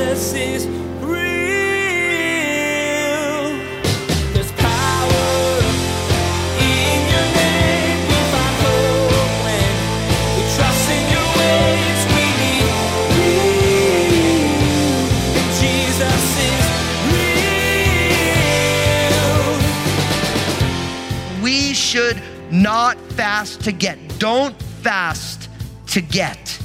Jesus 0.00 0.32
is 0.32 0.66
real. 1.02 1.20
There's 4.32 4.52
power 4.52 5.60
in 6.58 7.00
your 7.12 7.28
name. 7.36 8.00
We 8.08 8.18
find 8.32 8.54
hope 8.64 9.12
when 9.44 9.72
we 10.36 10.42
trust 10.56 10.88
in 10.88 11.04
your 11.12 11.28
ways. 11.36 12.00
We 12.16 12.24
need. 12.40 12.72
Jesus 15.60 16.24
is 16.48 16.64
real. 21.36 21.42
we 21.42 21.74
should 21.74 22.18
not 22.50 22.96
fast 23.12 23.60
to 23.64 23.72
get. 23.72 23.98
Don't 24.18 24.56
fast 24.82 25.50
to 25.88 26.00
get. 26.00 26.58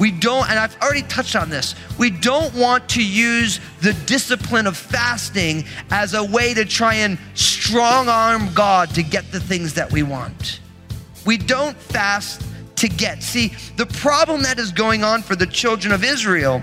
We 0.00 0.10
don't, 0.10 0.48
and 0.48 0.58
I've 0.58 0.80
already 0.80 1.02
touched 1.02 1.36
on 1.36 1.50
this, 1.50 1.74
we 1.98 2.10
don't 2.10 2.54
want 2.54 2.88
to 2.90 3.04
use 3.04 3.60
the 3.82 3.92
discipline 4.06 4.66
of 4.66 4.76
fasting 4.76 5.66
as 5.90 6.14
a 6.14 6.24
way 6.24 6.54
to 6.54 6.64
try 6.64 6.94
and 6.94 7.18
strong 7.34 8.08
arm 8.08 8.48
God 8.54 8.94
to 8.94 9.02
get 9.02 9.30
the 9.30 9.40
things 9.40 9.74
that 9.74 9.92
we 9.92 10.02
want. 10.02 10.60
We 11.26 11.36
don't 11.36 11.76
fast 11.76 12.42
to 12.76 12.88
get. 12.88 13.22
See, 13.22 13.52
the 13.76 13.84
problem 13.84 14.42
that 14.42 14.58
is 14.58 14.72
going 14.72 15.04
on 15.04 15.20
for 15.20 15.36
the 15.36 15.46
children 15.46 15.92
of 15.92 16.02
Israel 16.02 16.62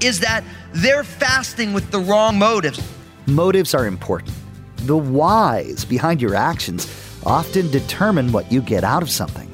is 0.00 0.20
that 0.20 0.42
they're 0.72 1.04
fasting 1.04 1.74
with 1.74 1.90
the 1.90 2.00
wrong 2.00 2.38
motives. 2.38 2.80
Motives 3.26 3.74
are 3.74 3.86
important. 3.86 4.34
The 4.78 4.96
whys 4.96 5.84
behind 5.84 6.22
your 6.22 6.34
actions 6.34 6.88
often 7.26 7.70
determine 7.70 8.32
what 8.32 8.50
you 8.50 8.62
get 8.62 8.82
out 8.82 9.02
of 9.02 9.10
something. 9.10 9.47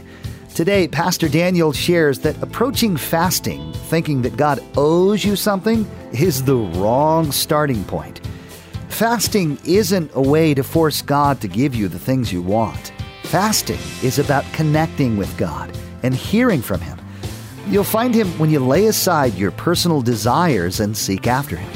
Today, 0.54 0.86
Pastor 0.86 1.28
Daniel 1.28 1.72
shares 1.72 2.20
that 2.20 2.40
approaching 2.40 2.96
fasting, 2.96 3.72
thinking 3.72 4.22
that 4.22 4.36
God 4.36 4.60
owes 4.76 5.24
you 5.24 5.34
something, 5.34 5.84
is 6.12 6.44
the 6.44 6.54
wrong 6.54 7.32
starting 7.32 7.82
point. 7.82 8.20
Fasting 8.88 9.58
isn't 9.64 10.12
a 10.14 10.22
way 10.22 10.54
to 10.54 10.62
force 10.62 11.02
God 11.02 11.40
to 11.40 11.48
give 11.48 11.74
you 11.74 11.88
the 11.88 11.98
things 11.98 12.32
you 12.32 12.40
want. 12.40 12.92
Fasting 13.24 13.80
is 14.04 14.20
about 14.20 14.44
connecting 14.52 15.16
with 15.16 15.36
God 15.36 15.76
and 16.04 16.14
hearing 16.14 16.62
from 16.62 16.80
Him. 16.80 17.00
You'll 17.66 17.82
find 17.82 18.14
Him 18.14 18.28
when 18.38 18.50
you 18.50 18.60
lay 18.60 18.86
aside 18.86 19.34
your 19.34 19.50
personal 19.50 20.02
desires 20.02 20.78
and 20.78 20.96
seek 20.96 21.26
after 21.26 21.56
Him. 21.56 21.72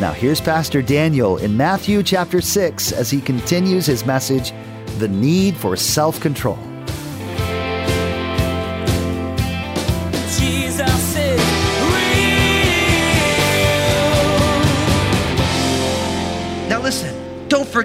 Now, 0.00 0.10
here's 0.10 0.40
Pastor 0.40 0.82
Daniel 0.82 1.36
in 1.36 1.56
Matthew 1.56 2.02
chapter 2.02 2.40
6 2.40 2.90
as 2.90 3.12
he 3.12 3.20
continues 3.20 3.86
his 3.86 4.04
message 4.04 4.52
The 4.98 5.06
Need 5.06 5.56
for 5.56 5.76
Self 5.76 6.18
Control. 6.18 6.58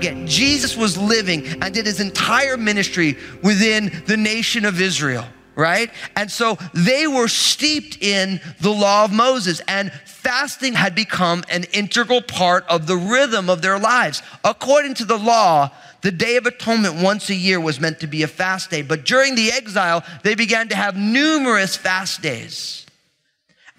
Forget, 0.03 0.27
Jesus 0.27 0.75
was 0.75 0.97
living 0.97 1.47
and 1.61 1.73
did 1.73 1.85
his 1.85 2.01
entire 2.01 2.57
ministry 2.57 3.17
within 3.41 4.03
the 4.05 4.17
nation 4.17 4.65
of 4.65 4.81
Israel, 4.81 5.25
right? 5.55 5.89
And 6.17 6.29
so 6.29 6.57
they 6.73 7.07
were 7.07 7.29
steeped 7.29 8.01
in 8.01 8.41
the 8.59 8.69
law 8.69 9.05
of 9.05 9.13
Moses, 9.13 9.61
and 9.67 9.93
fasting 10.05 10.73
had 10.73 10.93
become 10.93 11.43
an 11.49 11.63
integral 11.71 12.21
part 12.21 12.65
of 12.67 12.85
the 12.85 12.97
rhythm 12.97 13.49
of 13.49 13.61
their 13.61 13.79
lives. 13.79 14.21
According 14.43 14.95
to 14.95 15.05
the 15.05 15.17
law, 15.17 15.71
the 16.01 16.11
Day 16.11 16.35
of 16.35 16.45
Atonement 16.45 17.01
once 17.01 17.29
a 17.29 17.35
year 17.35 17.61
was 17.61 17.79
meant 17.79 18.01
to 18.01 18.07
be 18.07 18.23
a 18.23 18.27
fast 18.27 18.69
day, 18.69 18.81
but 18.81 19.05
during 19.05 19.35
the 19.35 19.51
exile, 19.53 20.03
they 20.23 20.35
began 20.35 20.67
to 20.67 20.75
have 20.75 20.97
numerous 20.97 21.77
fast 21.77 22.21
days. 22.21 22.85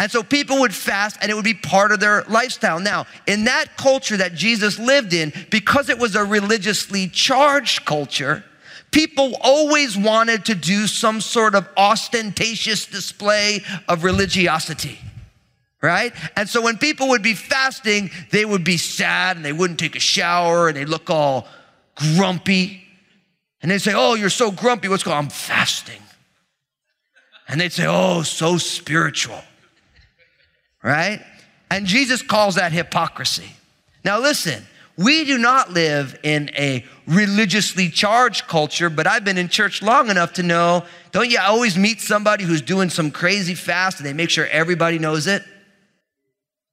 And 0.00 0.10
so 0.10 0.22
people 0.22 0.60
would 0.60 0.74
fast 0.74 1.18
and 1.20 1.30
it 1.30 1.34
would 1.34 1.44
be 1.44 1.54
part 1.54 1.92
of 1.92 2.00
their 2.00 2.24
lifestyle. 2.24 2.80
Now, 2.80 3.06
in 3.26 3.44
that 3.44 3.76
culture 3.76 4.16
that 4.16 4.34
Jesus 4.34 4.78
lived 4.78 5.12
in, 5.12 5.32
because 5.50 5.88
it 5.88 5.98
was 5.98 6.16
a 6.16 6.24
religiously 6.24 7.06
charged 7.08 7.84
culture, 7.84 8.44
people 8.90 9.34
always 9.40 9.96
wanted 9.96 10.46
to 10.46 10.54
do 10.54 10.86
some 10.88 11.20
sort 11.20 11.54
of 11.54 11.68
ostentatious 11.76 12.86
display 12.86 13.60
of 13.88 14.02
religiosity. 14.02 14.98
Right? 15.80 16.12
And 16.34 16.48
so 16.48 16.62
when 16.62 16.78
people 16.78 17.08
would 17.10 17.22
be 17.22 17.34
fasting, 17.34 18.10
they 18.30 18.44
would 18.44 18.64
be 18.64 18.78
sad 18.78 19.36
and 19.36 19.44
they 19.44 19.52
wouldn't 19.52 19.78
take 19.78 19.94
a 19.94 20.00
shower 20.00 20.68
and 20.68 20.76
they 20.76 20.86
look 20.86 21.10
all 21.10 21.46
grumpy. 21.94 22.82
And 23.60 23.70
they'd 23.70 23.80
say, 23.80 23.92
Oh, 23.94 24.14
you're 24.14 24.30
so 24.30 24.50
grumpy. 24.50 24.88
What's 24.88 25.02
going 25.02 25.18
on? 25.18 25.24
I'm 25.24 25.30
fasting. 25.30 26.00
And 27.46 27.60
they'd 27.60 27.72
say, 27.72 27.84
Oh, 27.86 28.22
so 28.22 28.56
spiritual 28.56 29.42
right? 30.84 31.20
And 31.70 31.86
Jesus 31.86 32.22
calls 32.22 32.54
that 32.54 32.70
hypocrisy. 32.70 33.50
Now, 34.04 34.20
listen, 34.20 34.62
we 34.96 35.24
do 35.24 35.38
not 35.38 35.72
live 35.72 36.16
in 36.22 36.50
a 36.56 36.84
religiously 37.08 37.88
charged 37.88 38.46
culture, 38.46 38.88
but 38.88 39.08
I've 39.08 39.24
been 39.24 39.38
in 39.38 39.48
church 39.48 39.82
long 39.82 40.08
enough 40.08 40.34
to 40.34 40.44
know 40.44 40.84
don't 41.10 41.30
you 41.30 41.38
always 41.40 41.76
meet 41.76 42.00
somebody 42.00 42.44
who's 42.44 42.62
doing 42.62 42.90
some 42.90 43.10
crazy 43.10 43.54
fast 43.54 43.98
and 43.98 44.06
they 44.06 44.12
make 44.12 44.30
sure 44.30 44.46
everybody 44.46 44.98
knows 44.98 45.26
it? 45.26 45.42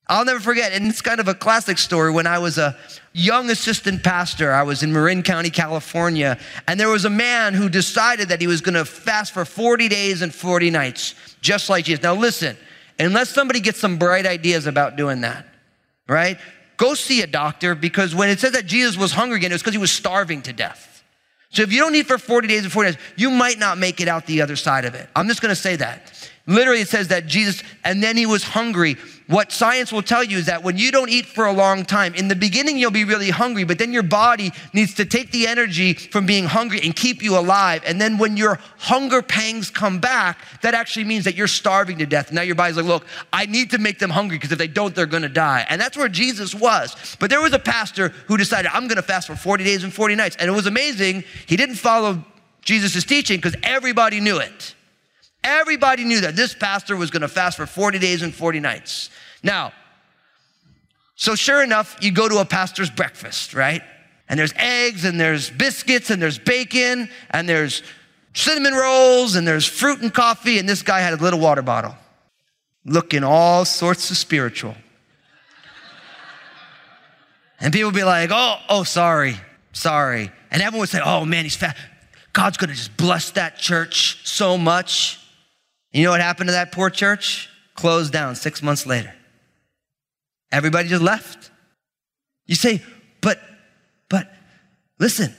I'll 0.08 0.26
never 0.26 0.42
forget, 0.42 0.74
and 0.74 0.88
it's 0.88 1.02
kind 1.02 1.22
of 1.22 1.30
a 1.30 1.34
classic 1.34 1.78
story. 1.78 2.12
When 2.12 2.28
I 2.28 2.38
was 2.38 2.58
a 2.58 2.78
young 3.14 3.50
assistant 3.50 4.04
pastor, 4.04 4.52
I 4.52 4.64
was 4.64 4.84
in 4.84 4.92
Marin 4.92 5.24
County, 5.24 5.50
California, 5.50 6.38
and 6.68 6.78
there 6.78 6.90
was 6.90 7.06
a 7.06 7.10
man 7.10 7.54
who 7.54 7.70
decided 7.70 8.28
that 8.28 8.42
he 8.42 8.48
was 8.48 8.60
gonna 8.60 8.84
fast 8.84 9.32
for 9.32 9.46
40 9.46 9.88
days 9.88 10.22
and 10.22 10.36
40 10.36 10.70
nights, 10.70 11.16
just 11.40 11.70
like 11.70 11.86
Jesus. 11.86 12.04
Now, 12.04 12.14
listen, 12.14 12.58
unless 13.08 13.30
somebody 13.30 13.60
gets 13.60 13.80
some 13.80 13.98
bright 13.98 14.26
ideas 14.26 14.68
about 14.68 14.96
doing 14.96 15.22
that, 15.22 15.46
right? 16.08 16.38
Go 16.78 16.94
see 16.94 17.22
a 17.22 17.28
doctor 17.28 17.76
because 17.76 18.16
when 18.16 18.30
it 18.30 18.40
says 18.40 18.54
that 18.54 18.66
Jesus 18.66 18.98
was 18.98 19.12
hungry 19.12 19.38
again, 19.38 19.52
it 19.52 19.56
was 19.56 19.62
because 19.62 19.74
he 19.74 19.80
was 19.80 19.92
starving 19.92 20.42
to 20.44 20.54
death. 20.54 21.04
So 21.50 21.64
if 21.64 21.72
you 21.72 21.80
don't 21.80 21.94
eat 21.96 22.08
for 22.08 22.18
40 22.18 22.48
days 22.48 22.64
and 22.64 22.72
40 22.72 22.92
days, 22.92 23.02
you 23.18 23.30
might 23.30 23.60
not 23.60 23.78
make 23.78 24.00
it 24.00 24.08
out 24.08 24.26
the 24.26 24.42
other 24.42 24.56
side 24.56 24.86
of 24.86 24.96
it. 24.96 25.10
I'm 25.16 25.28
just 25.28 25.42
to 25.42 25.56
say 25.56 25.76
that. 25.76 26.30
Literally, 26.48 26.82
it 26.82 26.88
says 26.88 27.10
that 27.10 27.28
Jesus, 27.28 27.62
and 27.84 28.02
then 28.02 28.18
he 28.18 28.26
was 28.26 28.44
hungry. 28.44 28.98
What 29.32 29.54
science 29.54 29.94
will 29.94 30.02
tell 30.02 30.26
you 30.26 30.38
is 30.38 30.48
that 30.48 30.62
when 30.62 30.78
you 30.78 30.92
don't 30.92 31.10
eat 31.10 31.26
for 31.26 31.46
a 31.46 31.54
long 31.54 31.86
time, 31.86 32.14
in 32.16 32.28
the 32.28 32.36
beginning, 32.36 32.78
you'll 32.78 32.92
be 32.92 33.06
really 33.06 33.30
hungry, 33.30 33.64
but 33.64 33.78
then 33.78 33.94
your 33.94 34.04
body 34.04 34.52
needs 34.74 34.94
to 34.96 35.06
take 35.06 35.32
the 35.32 35.48
energy 35.48 35.94
from 35.94 36.26
being 36.26 36.44
hungry 36.44 36.82
and 36.84 36.94
keep 36.94 37.24
you 37.24 37.38
alive. 37.38 37.82
And 37.86 38.02
then 38.02 38.18
when 38.18 38.36
your 38.36 38.60
hunger 38.78 39.22
pangs 39.22 39.70
come 39.70 40.00
back, 40.00 40.40
that 40.64 40.74
actually 40.74 41.06
means 41.06 41.24
that 41.24 41.36
you're 41.36 41.48
starving 41.48 42.00
to 42.00 42.06
death. 42.06 42.34
Now 42.34 42.42
your 42.42 42.56
body's 42.56 42.76
like, 42.76 42.86
look, 42.86 43.06
I 43.32 43.46
need 43.46 43.72
to 43.72 43.78
make 43.78 44.00
them 44.00 44.10
hungry 44.10 44.36
because 44.36 44.52
if 44.52 44.58
they 44.58 44.68
don't, 44.68 44.94
they're 44.94 45.06
going 45.06 45.24
to 45.24 45.30
die. 45.30 45.66
And 45.70 45.80
that's 45.80 45.96
where 45.96 46.10
Jesus 46.10 46.54
was. 46.54 47.16
But 47.18 47.30
there 47.30 47.40
was 47.40 47.54
a 47.54 47.60
pastor 47.60 48.10
who 48.28 48.36
decided, 48.36 48.70
I'm 48.74 48.90
going 48.90 48.98
to 48.98 49.02
fast 49.02 49.28
for 49.28 49.38
40 49.38 49.64
days 49.64 49.86
and 49.86 49.94
40 49.94 50.16
nights. 50.16 50.36
And 50.42 50.50
it 50.50 50.54
was 50.54 50.68
amazing. 50.68 51.24
He 51.46 51.56
didn't 51.56 51.76
follow 51.76 52.22
Jesus' 52.64 53.06
teaching 53.06 53.38
because 53.38 53.56
everybody 53.64 54.20
knew 54.20 54.40
it. 54.40 54.76
Everybody 55.42 56.04
knew 56.04 56.22
that 56.22 56.36
this 56.36 56.54
pastor 56.54 56.98
was 56.98 57.10
going 57.10 57.22
to 57.22 57.30
fast 57.30 57.56
for 57.58 57.66
40 57.66 57.98
days 57.98 58.22
and 58.24 58.36
40 58.36 58.60
nights. 58.60 59.10
Now, 59.44 59.74
so 61.16 61.36
sure 61.36 61.62
enough, 61.64 61.98
you 62.02 62.12
go 62.12 62.28
to 62.28 62.38
a 62.40 62.46
pastor's 62.46 62.90
breakfast, 62.90 63.54
right? 63.54 63.82
And 64.28 64.40
there's 64.40 64.54
eggs 64.56 65.06
and 65.06 65.20
there's 65.20 65.50
biscuits 65.50 66.10
and 66.10 66.22
there's 66.22 66.40
bacon 66.40 67.10
and 67.30 67.48
there's 67.48 67.84
cinnamon 68.34 68.74
rolls 68.74 69.36
and 69.36 69.48
there's 69.48 69.68
fruit 69.68 70.02
and 70.02 70.14
coffee. 70.14 70.58
And 70.58 70.68
this 70.68 70.82
guy 70.82 71.02
had 71.02 71.14
a 71.14 71.18
little 71.18 71.40
water 71.40 71.62
bottle 71.62 71.96
looking 72.86 73.24
all 73.24 73.66
sorts 73.66 74.10
of 74.10 74.18
spiritual. 74.18 74.76
And 77.60 77.72
people 77.72 77.92
be 77.92 78.04
like, 78.04 78.32
oh, 78.34 78.56
oh, 78.70 78.84
sorry, 78.84 79.36
sorry. 79.74 80.32
And 80.50 80.62
everyone 80.62 80.80
would 80.82 80.90
say, 80.90 81.02
oh 81.06 81.26
man, 81.26 81.44
he's 81.44 81.56
fat. 81.56 81.78
God's 82.34 82.58
gonna 82.58 82.74
just 82.74 82.98
bless 82.98 83.32
that 83.32 83.58
church 83.58 84.28
so 84.28 84.58
much. 84.58 85.20
You 85.92 86.06
know 86.06 86.12
what 86.12 86.22
happened 86.22 86.48
to 86.48 86.54
that 86.54 86.72
poor 86.72 86.90
church? 86.90 87.50
Closed 87.76 88.12
down 88.12 88.36
six 88.36 88.64
months 88.64 88.88
later. 88.88 89.14
Everybody 90.52 90.90
just 90.90 91.02
left. 91.02 91.50
You 92.46 92.56
say, 92.56 92.82
but, 93.22 93.40
but, 94.10 94.32
listen. 95.00 95.34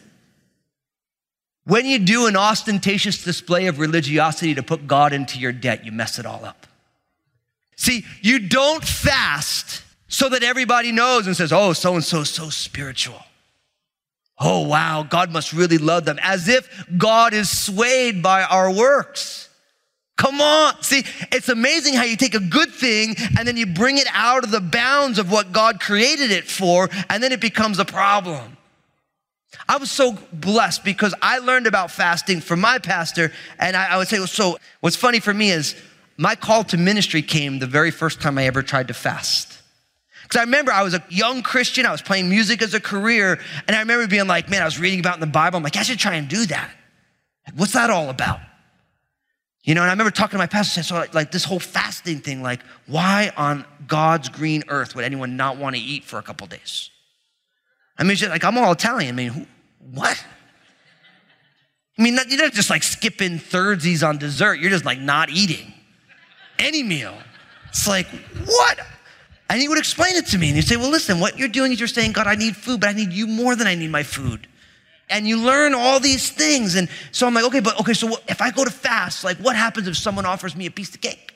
When 1.65 1.87
you 1.87 2.01
do 2.01 2.27
an 2.27 2.37
ostentatious 2.37 3.23
display 3.23 3.67
of 3.67 3.79
religiosity 3.79 4.55
to 4.55 4.63
put 4.63 4.87
God 4.87 5.13
into 5.13 5.39
your 5.39 5.53
debt, 5.53 5.85
you 5.85 5.93
mess 5.93 6.19
it 6.19 6.27
all 6.27 6.45
up. 6.45 6.67
See, 7.77 8.05
you 8.21 8.49
don't 8.49 8.85
fast 8.85 9.83
so 10.09 10.29
that 10.29 10.43
everybody 10.43 10.93
knows 10.93 11.27
and 11.27 11.37
says, 11.37 11.53
oh, 11.53 11.73
so 11.73 11.95
and 11.95 12.05
so 12.05 12.25
so 12.25 12.49
spiritual. 12.51 13.23
Oh, 14.39 14.67
wow, 14.67 15.07
God 15.09 15.31
must 15.31 15.53
really 15.53 15.79
love 15.79 16.05
them, 16.05 16.19
as 16.21 16.49
if 16.49 16.85
God 16.97 17.33
is 17.33 17.49
swayed 17.49 18.23
by 18.23 18.43
our 18.43 18.73
works. 18.73 19.49
Come 20.23 20.41
on. 20.41 20.81
See, 20.85 21.03
it's 21.33 21.49
amazing 21.49 21.95
how 21.95 22.05
you 22.05 22.15
take 22.15 22.37
a 22.37 22.41
good 22.41 22.71
thing 22.71 23.17
and 23.37 23.49
then 23.49 23.57
you 23.57 23.67
bring 23.67 23.99
it 23.99 24.07
out 24.13 24.45
of 24.45 24.53
the 24.53 24.61
bounds 24.61 25.19
of 25.19 25.33
what 25.33 25.51
God 25.51 25.81
created 25.81 26.31
it 26.31 26.45
for, 26.45 26.89
and 27.11 27.21
then 27.21 27.33
it 27.33 27.41
becomes 27.41 27.81
a 27.81 27.85
problem. 27.85 28.57
I 29.69 29.79
was 29.79 29.91
so 29.91 30.17
blessed 30.33 30.85
because 30.85 31.13
I 31.21 31.39
learned 31.39 31.67
about 31.67 31.91
fasting 31.91 32.41
from 32.41 32.61
my 32.61 32.79
pastor, 32.79 33.33
and 33.59 33.77
I, 33.77 33.95
I 33.95 33.97
would 33.97 34.07
say, 34.07 34.25
so 34.27 34.59
what's 34.79 34.95
funny 34.95 35.19
for 35.19 35.35
me 35.35 35.51
is 35.51 35.75
my 36.17 36.37
call 36.37 36.63
to 36.65 36.77
ministry 36.77 37.23
came 37.23 37.59
the 37.59 37.67
very 37.67 37.91
first 37.91 38.21
time 38.21 38.39
I 38.39 38.45
ever 38.45 38.63
tried 38.63 38.87
to 38.89 38.95
fast. 38.95 39.61
Because 40.23 40.37
I 40.37 40.45
remember 40.45 40.71
I 40.71 40.85
was 40.85 40.95
a 40.95 41.03
young 41.09 41.43
Christian, 41.43 41.85
I 41.85 41.91
was 41.91 42.01
playing 42.01 42.29
music 42.29 42.63
as 42.63 42.75
a 42.75 42.81
career, 42.81 43.41
and 43.67 43.75
I 43.75 43.81
remember 43.81 44.07
being 44.07 44.29
like, 44.29 44.49
man, 44.49 44.63
I 44.63 44.67
was 44.67 44.79
reading 44.79 45.01
about 45.01 45.15
in 45.15 45.21
the 45.21 45.27
Bible. 45.27 45.57
I'm 45.57 45.65
like, 45.65 45.77
I 45.77 45.83
should 45.83 45.99
try 45.99 46.15
and 46.15 46.29
do 46.29 46.47
that. 46.47 46.71
What's 47.57 47.73
that 47.73 47.91
all 47.91 48.09
about? 48.09 48.39
You 49.65 49.75
know, 49.77 49.83
and 49.83 49.91
I 49.91 49.93
remember 49.93 50.11
talking 50.11 50.33
to 50.33 50.39
my 50.39 50.47
pastor, 50.47 50.83
saying, 50.83 50.85
so 50.85 50.95
like, 50.97 51.15
like 51.15 51.31
this 51.31 51.45
whole 51.45 51.61
fasting 51.61 52.19
thing, 52.19 52.43
like, 52.43 52.61
why 52.87 53.33
on 53.37 53.65
God's 53.87 54.29
green 54.29 54.65
earth 54.67 54.97
would 54.97 55.05
anyone 55.05 55.37
not 55.37 55.57
want 55.57 55.77
to 55.77 55.83
eat 55.83 56.03
for 56.03 56.19
a 56.19 56.23
couple 56.23 56.47
days? 56.49 56.91
I 57.97 58.03
mean, 58.03 58.17
just 58.17 58.31
like, 58.31 58.43
I'm 58.45 58.59
all 58.59 58.73
Italian. 58.73 59.15
I 59.15 59.17
mean, 59.17 59.29
who, 59.29 59.47
what? 59.93 60.25
I 61.97 62.03
mean, 62.03 62.19
you're 62.29 62.43
not 62.43 62.53
just 62.53 62.71
like 62.71 62.83
skipping 62.83 63.39
thirdsies 63.39 64.07
on 64.07 64.19
dessert. 64.19 64.59
You're 64.59 64.71
just 64.71 64.85
like 64.85 64.99
not 64.99 65.31
eating 65.31 65.73
any 66.59 66.83
meal. 66.83 67.15
It's 67.69 67.87
like, 67.87 68.07
what? 68.47 68.81
And 69.49 69.61
he 69.61 69.69
would 69.69 69.79
explain 69.79 70.17
it 70.17 70.27
to 70.29 70.39
me. 70.39 70.49
And 70.49 70.57
he'd 70.57 70.67
say, 70.67 70.77
well, 70.77 70.91
listen, 70.91 71.21
what 71.21 71.39
you're 71.39 71.49
doing 71.49 71.71
is 71.71 71.79
you're 71.79 71.87
saying, 71.87 72.13
God, 72.13 72.27
I 72.27 72.35
need 72.35 72.57
food, 72.57 72.81
but 72.81 72.89
I 72.89 72.95
need 72.95 73.13
you 73.13 73.27
more 73.27 73.55
than 73.55 73.67
I 73.67 73.75
need 73.75 73.91
my 73.91 74.03
food. 74.03 74.49
And 75.13 75.29
you 75.29 75.37
learn 75.37 75.75
all 75.75 76.01
these 76.01 76.31
things. 76.31 76.75
And 76.75 76.89
so 77.11 77.27
I'm 77.27 77.35
like, 77.35 77.45
okay, 77.45 77.61
but 77.61 77.79
okay, 77.81 77.93
so 77.93 78.17
if 78.29 78.41
I 78.41 78.51
go 78.51 78.65
to 78.65 78.71
fast, 78.71 79.25
like 79.25 79.37
what 79.37 79.55
happens 79.55 79.87
if 79.87 79.97
someone 79.97 80.25
offers 80.25 80.57
me 80.57 80.67
a 80.67 80.71
piece 80.71 80.95
of 80.95 81.01
cake? 81.01 81.35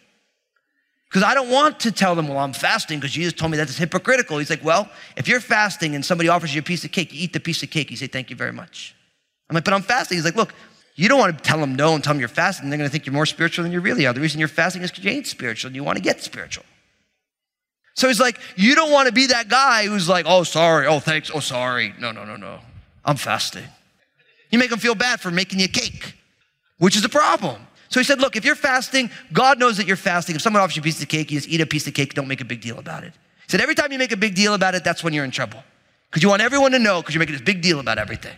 Because 1.09 1.23
I 1.23 1.35
don't 1.35 1.51
want 1.51 1.81
to 1.81 1.93
tell 1.93 2.15
them, 2.15 2.29
well, 2.29 2.39
I'm 2.39 2.53
fasting 2.53 2.99
because 2.99 3.13
Jesus 3.13 3.33
told 3.33 3.53
me 3.53 3.59
that's 3.59 3.77
hypocritical. 3.77 4.39
He's 4.39 4.51
like, 4.51 4.65
well, 4.65 4.89
if 5.17 5.29
you're 5.29 5.41
fasting 5.41 5.95
and 5.95 6.05
somebody 6.05 6.29
offers 6.29 6.55
you 6.55 6.61
a 6.61 6.65
piece 6.65 6.85
of 6.85 6.93
cake, 6.93 7.13
you 7.13 7.23
eat 7.23 7.33
the 7.33 7.41
piece 7.41 7.63
of 7.63 7.71
cake, 7.71 7.91
you 7.91 7.97
say, 7.97 8.07
thank 8.07 8.31
you 8.31 8.37
very 8.37 8.53
much. 8.53 8.95
I'm 9.49 9.55
like, 9.55 9.65
but 9.65 9.75
I'm 9.75 9.83
fasting. 9.83 10.17
He's 10.17 10.25
like, 10.25 10.35
look, 10.35 10.53
you 10.97 11.09
don't 11.09 11.19
want 11.19 11.37
to 11.37 11.45
tell 11.45 11.61
them 11.61 11.77
no 11.77 11.95
and 11.95 12.03
tell 12.03 12.15
them 12.15 12.21
you're 12.21 12.29
fasting. 12.29 12.71
They're 12.71 12.79
going 12.79 12.89
to 12.89 12.93
think 12.93 13.07
you're 13.07 13.13
more 13.13 13.27
spiritual 13.27 13.63
than 13.63 13.73
you 13.73 13.81
really 13.81 14.07
are. 14.07 14.13
The 14.13 14.21
reason 14.21 14.41
you're 14.41 14.49
fasting 14.49 14.83
is 14.83 14.91
because 14.91 15.05
you 15.05 15.11
ain't 15.11 15.27
spiritual 15.27 15.69
and 15.69 15.77
you 15.77 15.85
want 15.85 15.97
to 15.97 16.03
get 16.03 16.23
spiritual. 16.23 16.65
So 17.95 18.09
he's 18.09 18.21
like, 18.21 18.39
you 18.57 18.75
don't 18.75 18.91
want 18.91 19.07
to 19.07 19.13
be 19.13 19.29
that 19.29 19.49
guy 19.49 19.87
who's 19.87 20.09
like, 20.09 20.27
oh, 20.29 20.43
sorry, 20.43 20.87
oh, 20.87 20.99
thanks, 20.99 21.31
oh, 21.33 21.41
sorry. 21.41 21.95
No, 21.99 22.13
no, 22.13 22.25
no, 22.25 22.37
no. 22.37 22.61
I'm 23.07 23.17
fasting. 23.17 23.65
You 24.51 24.59
make 24.59 24.71
them 24.71 24.79
feel 24.79 24.95
bad 24.95 25.21
for 25.21 25.31
making 25.31 25.61
you 25.61 25.65
a 25.65 25.69
cake, 25.69 26.15
which 26.79 26.97
is 26.97 27.05
a 27.05 27.09
problem. 27.09 27.67
So 27.89 28.01
he 28.01 28.05
said, 28.05 28.21
look, 28.21 28.37
if 28.37 28.45
you're 28.45 28.57
fasting, 28.57 29.11
God 29.33 29.59
knows 29.59 29.77
that 29.79 29.87
you're 29.87 29.97
fasting. 29.97 30.35
If 30.37 30.43
someone 30.43 30.63
offers 30.63 30.77
you 30.77 30.81
a 30.81 30.83
piece 30.83 31.01
of 31.01 31.09
cake, 31.09 31.31
you 31.31 31.39
just 31.39 31.49
eat 31.49 31.61
a 31.61 31.67
piece 31.67 31.87
of 31.87 31.95
cake, 31.95 32.15
don't 32.15 32.29
make 32.29 32.41
a 32.41 32.45
big 32.45 32.61
deal 32.61 32.79
about 32.79 33.05
it. 33.05 33.13
He 33.13 33.51
said, 33.51 33.61
every 33.61 33.77
time 33.77 33.93
you 33.93 33.99
make 33.99 34.13
a 34.13 34.17
big 34.17 34.35
deal 34.35 34.55
about 34.55 34.75
it, 34.75 34.83
that's 34.83 35.05
when 35.05 35.15
you're 35.15 35.25
in 35.25 35.31
trouble. 35.31 35.63
Because 36.11 36.23
you 36.23 36.29
want 36.29 36.43
everyone 36.43 36.73
to 36.73 36.79
know 36.79 37.01
because 37.01 37.15
you're 37.15 37.21
making 37.21 37.35
this 37.35 37.43
big 37.43 37.63
deal 37.63 37.79
about 37.79 37.99
everything. 37.99 38.35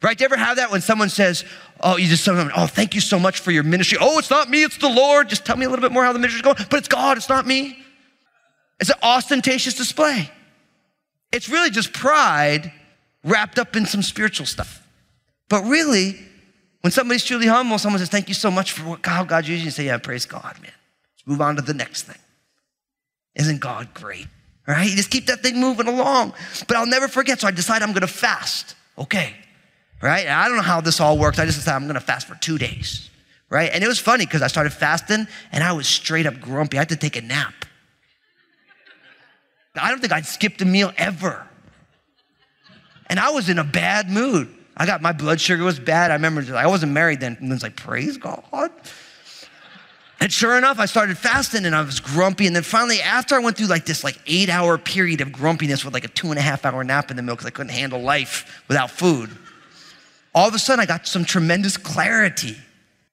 Right? 0.00 0.16
Do 0.16 0.22
you 0.22 0.26
ever 0.26 0.36
have 0.36 0.56
that 0.56 0.70
when 0.70 0.80
someone 0.80 1.08
says, 1.08 1.44
Oh, 1.80 1.96
you 1.96 2.08
just 2.08 2.24
someone, 2.24 2.50
oh, 2.56 2.66
thank 2.66 2.94
you 2.94 3.00
so 3.00 3.18
much 3.18 3.40
for 3.40 3.50
your 3.50 3.62
ministry. 3.62 3.98
Oh, 4.00 4.18
it's 4.18 4.30
not 4.30 4.48
me, 4.48 4.62
it's 4.62 4.76
the 4.78 4.88
Lord. 4.88 5.28
Just 5.28 5.44
tell 5.44 5.56
me 5.56 5.64
a 5.64 5.68
little 5.68 5.82
bit 5.82 5.92
more 5.92 6.04
how 6.04 6.12
the 6.12 6.18
ministry's 6.18 6.42
going. 6.42 6.56
But 6.70 6.78
it's 6.78 6.88
God, 6.88 7.16
it's 7.16 7.28
not 7.28 7.46
me. 7.46 7.78
It's 8.80 8.90
an 8.90 8.98
ostentatious 9.02 9.74
display. 9.74 10.30
It's 11.32 11.48
really 11.48 11.70
just 11.70 11.92
pride 11.92 12.72
wrapped 13.24 13.58
up 13.58 13.76
in 13.76 13.86
some 13.86 14.02
spiritual 14.02 14.46
stuff. 14.46 14.86
But 15.48 15.64
really, 15.64 16.18
when 16.80 16.90
somebody's 16.90 17.24
truly 17.24 17.46
humble, 17.46 17.78
someone 17.78 17.98
says, 17.98 18.08
Thank 18.08 18.28
you 18.28 18.34
so 18.34 18.50
much 18.50 18.72
for 18.72 18.90
what, 18.90 19.06
how 19.06 19.24
God 19.24 19.46
used 19.46 19.60
you, 19.60 19.66
you 19.66 19.70
say, 19.70 19.86
Yeah, 19.86 19.98
praise 19.98 20.26
God, 20.26 20.56
man. 20.60 20.72
Let's 21.14 21.26
move 21.26 21.40
on 21.40 21.56
to 21.56 21.62
the 21.62 21.74
next 21.74 22.02
thing. 22.02 22.18
Isn't 23.34 23.60
God 23.60 23.94
great? 23.94 24.26
All 24.68 24.74
right? 24.74 24.88
You 24.88 24.96
just 24.96 25.10
keep 25.10 25.26
that 25.26 25.42
thing 25.42 25.60
moving 25.60 25.88
along. 25.88 26.34
But 26.66 26.76
I'll 26.76 26.86
never 26.86 27.08
forget, 27.08 27.40
so 27.40 27.48
I 27.48 27.50
decide 27.50 27.82
I'm 27.82 27.92
gonna 27.92 28.06
fast. 28.06 28.74
Okay. 28.98 29.34
Right? 30.00 30.26
And 30.26 30.34
I 30.34 30.48
don't 30.48 30.56
know 30.56 30.62
how 30.62 30.80
this 30.80 31.00
all 31.00 31.16
works. 31.18 31.38
I 31.38 31.46
just 31.46 31.58
decided 31.58 31.76
I'm 31.76 31.86
gonna 31.86 32.00
fast 32.00 32.26
for 32.26 32.34
two 32.36 32.58
days. 32.58 33.08
Right? 33.48 33.70
And 33.72 33.84
it 33.84 33.86
was 33.86 33.98
funny 33.98 34.24
because 34.24 34.42
I 34.42 34.46
started 34.46 34.72
fasting 34.72 35.26
and 35.52 35.62
I 35.62 35.72
was 35.72 35.86
straight 35.86 36.26
up 36.26 36.40
grumpy. 36.40 36.78
I 36.78 36.80
had 36.80 36.88
to 36.88 36.96
take 36.96 37.16
a 37.16 37.20
nap. 37.20 37.54
I 39.74 39.90
don't 39.90 40.00
think 40.00 40.12
I'd 40.12 40.26
skipped 40.26 40.60
a 40.62 40.64
meal 40.64 40.92
ever. 40.96 41.46
And 43.06 43.20
I 43.20 43.30
was 43.30 43.48
in 43.48 43.58
a 43.58 43.64
bad 43.64 44.08
mood. 44.08 44.48
I 44.76 44.86
got 44.86 45.02
my 45.02 45.12
blood 45.12 45.40
sugar 45.40 45.64
was 45.64 45.78
bad. 45.78 46.10
I 46.10 46.14
remember 46.14 46.56
I 46.56 46.66
wasn't 46.66 46.92
married 46.92 47.20
then. 47.20 47.36
And 47.40 47.50
I 47.50 47.54
was 47.54 47.62
like, 47.62 47.76
praise 47.76 48.16
God. 48.16 48.42
And 50.20 50.32
sure 50.32 50.56
enough, 50.56 50.78
I 50.78 50.86
started 50.86 51.18
fasting 51.18 51.66
and 51.66 51.74
I 51.74 51.82
was 51.82 51.98
grumpy. 51.98 52.46
And 52.46 52.54
then 52.54 52.62
finally, 52.62 53.00
after 53.00 53.34
I 53.34 53.40
went 53.40 53.56
through 53.56 53.66
like 53.66 53.86
this 53.86 54.04
like 54.04 54.20
eight 54.26 54.48
hour 54.48 54.78
period 54.78 55.20
of 55.20 55.32
grumpiness 55.32 55.84
with 55.84 55.94
like 55.94 56.04
a 56.04 56.08
two 56.08 56.28
and 56.28 56.38
a 56.38 56.42
half 56.42 56.64
hour 56.64 56.84
nap 56.84 57.10
in 57.10 57.16
the 57.16 57.22
middle 57.22 57.34
because 57.34 57.48
I 57.48 57.50
couldn't 57.50 57.72
handle 57.72 58.00
life 58.00 58.62
without 58.68 58.90
food, 58.90 59.30
all 60.34 60.46
of 60.46 60.54
a 60.54 60.60
sudden 60.60 60.80
I 60.80 60.86
got 60.86 61.08
some 61.08 61.24
tremendous 61.24 61.76
clarity. 61.76 62.56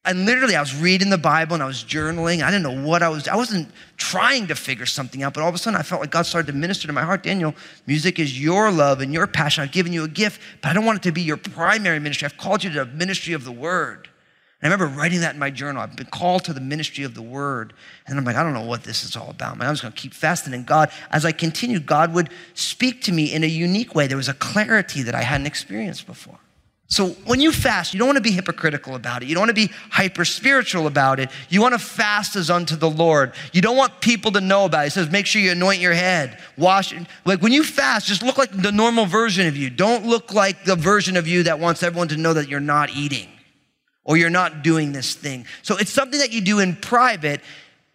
And 0.06 0.26
literally, 0.26 0.56
I 0.56 0.62
was 0.62 0.76
reading 0.76 1.10
the 1.10 1.18
Bible 1.18 1.56
and 1.56 1.62
I 1.62 1.66
was 1.66 1.84
journaling. 1.84 2.42
I 2.42 2.50
didn't 2.50 2.64
know 2.64 2.88
what 2.88 3.04
I 3.04 3.10
was, 3.10 3.28
I 3.28 3.36
wasn't 3.36 3.70
trying 3.98 4.48
to 4.48 4.56
figure 4.56 4.86
something 4.86 5.24
out, 5.24 5.34
but 5.34 5.42
all 5.42 5.50
of 5.50 5.56
a 5.56 5.58
sudden 5.58 5.78
I 5.78 5.84
felt 5.84 6.00
like 6.02 6.10
God 6.10 6.26
started 6.26 6.52
to 6.52 6.58
minister 6.58 6.88
to 6.88 6.94
my 6.94 7.04
heart. 7.04 7.22
Daniel, 7.22 7.54
music 7.86 8.18
is 8.18 8.42
your 8.42 8.72
love 8.72 9.02
and 9.02 9.14
your 9.14 9.28
passion. 9.28 9.64
I've 9.64 9.74
given 9.74 9.92
you 9.92 10.06
a 10.06 10.08
gift, 10.08 10.42
but 10.62 10.70
I 10.70 10.74
don't 10.74 10.86
want 10.86 11.00
it 11.00 11.04
to 11.04 11.12
be 11.12 11.22
your 11.22 11.38
primary 11.38 12.00
ministry. 12.00 12.26
I've 12.26 12.38
called 12.38 12.64
you 12.64 12.72
to 12.72 12.86
the 12.86 12.92
ministry 12.92 13.34
of 13.34 13.44
the 13.44 13.52
word. 13.52 14.08
And 14.62 14.74
I 14.74 14.76
remember 14.76 15.00
writing 15.00 15.22
that 15.22 15.36
in 15.36 15.40
my 15.40 15.50
journal. 15.50 15.82
I've 15.82 15.96
been 15.96 16.08
called 16.08 16.44
to 16.46 16.54
the 16.54 16.60
ministry 16.60 17.04
of 17.04 17.14
the 17.14 17.22
word. 17.22 17.74
And 18.08 18.18
I'm 18.18 18.26
like, 18.26 18.36
I 18.36 18.44
don't 18.44 18.54
know 18.54 18.66
what 18.66 18.84
this 18.84 19.04
is 19.04 19.16
all 19.16 19.30
about. 19.30 19.58
Man, 19.58 19.68
I'm 19.68 19.74
just 19.74 19.84
going 19.84 19.94
to 19.94 20.00
keep 20.00 20.14
fasting. 20.14 20.54
And 20.54 20.66
God, 20.66 20.92
as 21.12 21.24
I 21.24 21.32
continued, 21.32 21.86
God 21.86 22.14
would 22.14 22.30
speak 22.56 23.02
to 23.04 23.14
me 23.14 23.34
in 23.34 23.44
a 23.44 23.48
unique 23.48 23.96
way. 23.96 24.08
There 24.08 24.18
was 24.18 24.28
a 24.28 24.34
clarity 24.34 25.02
that 25.04 25.16
I 25.16 25.22
hadn't 25.22 25.48
experienced 25.48 26.08
before. 26.08 26.40
So 26.92 27.10
when 27.26 27.40
you 27.40 27.52
fast, 27.52 27.94
you 27.94 28.00
don't 28.00 28.08
want 28.08 28.18
to 28.18 28.22
be 28.22 28.32
hypocritical 28.32 28.96
about 28.96 29.22
it. 29.22 29.30
You 29.30 29.36
don't 29.36 29.42
want 29.42 29.56
to 29.56 29.68
be 29.68 29.72
hyper 29.92 30.26
spiritual 30.26 30.88
about 30.88 31.20
it. 31.20 31.30
You 31.48 31.62
want 31.62 31.74
to 31.74 31.80
fast 31.80 32.36
as 32.36 32.50
unto 32.50 32.76
the 32.76 32.90
Lord. 32.90 33.34
You 33.54 33.62
don't 33.62 33.78
want 33.78 34.02
people 34.02 34.32
to 34.32 34.42
know 34.42 34.66
about 34.66 34.86
it. 34.86 34.88
It 34.88 34.92
says, 34.92 35.12
make 35.12 35.28
sure 35.28 35.40
you 35.40 35.52
anoint 35.52 35.82
your 35.82 35.94
head, 35.94 36.40
wash 36.58 36.92
it. 36.92 37.06
Like 37.26 37.44
when 37.44 37.52
you 37.52 37.64
fast, 37.64 38.08
just 38.08 38.24
look 38.24 38.40
like 38.40 38.52
the 38.52 38.72
normal 38.72 39.06
version 39.06 39.46
of 39.46 39.56
you. 39.56 39.70
Don't 39.70 40.08
look 40.08 40.34
like 40.34 40.66
the 40.66 40.76
version 40.76 41.16
of 41.16 41.28
you 41.28 41.44
that 41.44 41.60
wants 41.60 41.84
everyone 41.84 42.08
to 42.08 42.18
know 42.18 42.34
that 42.34 42.50
you're 42.50 42.60
not 42.60 42.90
eating 42.96 43.30
or 44.04 44.18
you're 44.18 44.32
not 44.32 44.64
doing 44.64 44.92
this 44.92 45.14
thing. 45.14 45.46
So 45.62 45.78
it's 45.78 45.92
something 45.92 46.20
that 46.20 46.34
you 46.34 46.42
do 46.42 46.58
in 46.58 46.76
private 46.76 47.42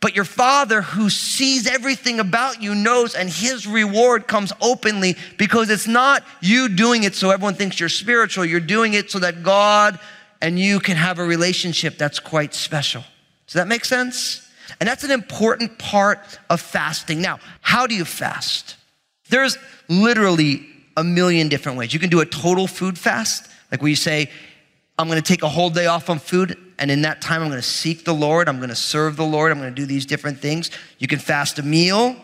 but 0.04 0.14
your 0.14 0.26
father 0.26 0.82
who 0.82 1.08
sees 1.08 1.66
everything 1.66 2.20
about 2.20 2.62
you 2.62 2.74
knows, 2.74 3.14
and 3.14 3.26
his 3.26 3.66
reward 3.66 4.26
comes 4.26 4.52
openly 4.60 5.16
because 5.38 5.70
it's 5.70 5.86
not 5.86 6.22
you 6.42 6.68
doing 6.68 7.04
it 7.04 7.14
so 7.14 7.30
everyone 7.30 7.54
thinks 7.54 7.80
you're 7.80 7.88
spiritual. 7.88 8.44
You're 8.44 8.60
doing 8.60 8.92
it 8.92 9.10
so 9.10 9.18
that 9.20 9.42
God 9.42 9.98
and 10.42 10.58
you 10.58 10.78
can 10.78 10.98
have 10.98 11.18
a 11.18 11.24
relationship 11.24 11.96
that's 11.96 12.18
quite 12.18 12.52
special. 12.52 13.02
Does 13.46 13.54
that 13.54 13.66
make 13.66 13.86
sense? 13.86 14.46
And 14.78 14.86
that's 14.86 15.04
an 15.04 15.10
important 15.10 15.78
part 15.78 16.38
of 16.50 16.60
fasting. 16.60 17.22
Now, 17.22 17.38
how 17.62 17.86
do 17.86 17.94
you 17.94 18.04
fast? 18.04 18.76
There's 19.30 19.56
literally 19.88 20.66
a 20.98 21.02
million 21.02 21.48
different 21.48 21.78
ways. 21.78 21.94
You 21.94 21.98
can 21.98 22.10
do 22.10 22.20
a 22.20 22.26
total 22.26 22.66
food 22.66 22.98
fast, 22.98 23.48
like 23.72 23.80
where 23.80 23.88
you 23.88 23.96
say, 23.96 24.30
I'm 24.98 25.08
gonna 25.08 25.22
take 25.22 25.42
a 25.42 25.48
whole 25.48 25.70
day 25.70 25.86
off 25.86 26.10
on 26.10 26.18
food 26.18 26.58
and 26.78 26.90
in 26.90 27.02
that 27.02 27.20
time, 27.20 27.42
I'm 27.42 27.48
going 27.48 27.60
to 27.60 27.66
seek 27.66 28.04
the 28.04 28.14
Lord. 28.14 28.48
I'm 28.48 28.56
going 28.58 28.68
to 28.68 28.74
serve 28.74 29.16
the 29.16 29.24
Lord. 29.24 29.52
I'm 29.52 29.58
going 29.58 29.74
to 29.74 29.80
do 29.80 29.86
these 29.86 30.06
different 30.06 30.40
things. 30.40 30.70
You 30.98 31.06
can 31.06 31.18
fast 31.18 31.58
a 31.58 31.62
meal. 31.62 32.16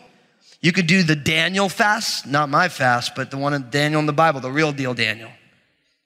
You 0.61 0.71
could 0.71 0.87
do 0.87 1.03
the 1.03 1.15
Daniel 1.15 1.69
fast, 1.69 2.27
not 2.27 2.49
my 2.49 2.69
fast, 2.69 3.15
but 3.15 3.31
the 3.31 3.37
one 3.37 3.53
of 3.53 3.71
Daniel 3.71 3.99
in 3.99 4.05
the 4.05 4.13
Bible, 4.13 4.39
the 4.39 4.51
real 4.51 4.71
deal 4.71 4.93
Daniel. 4.93 5.29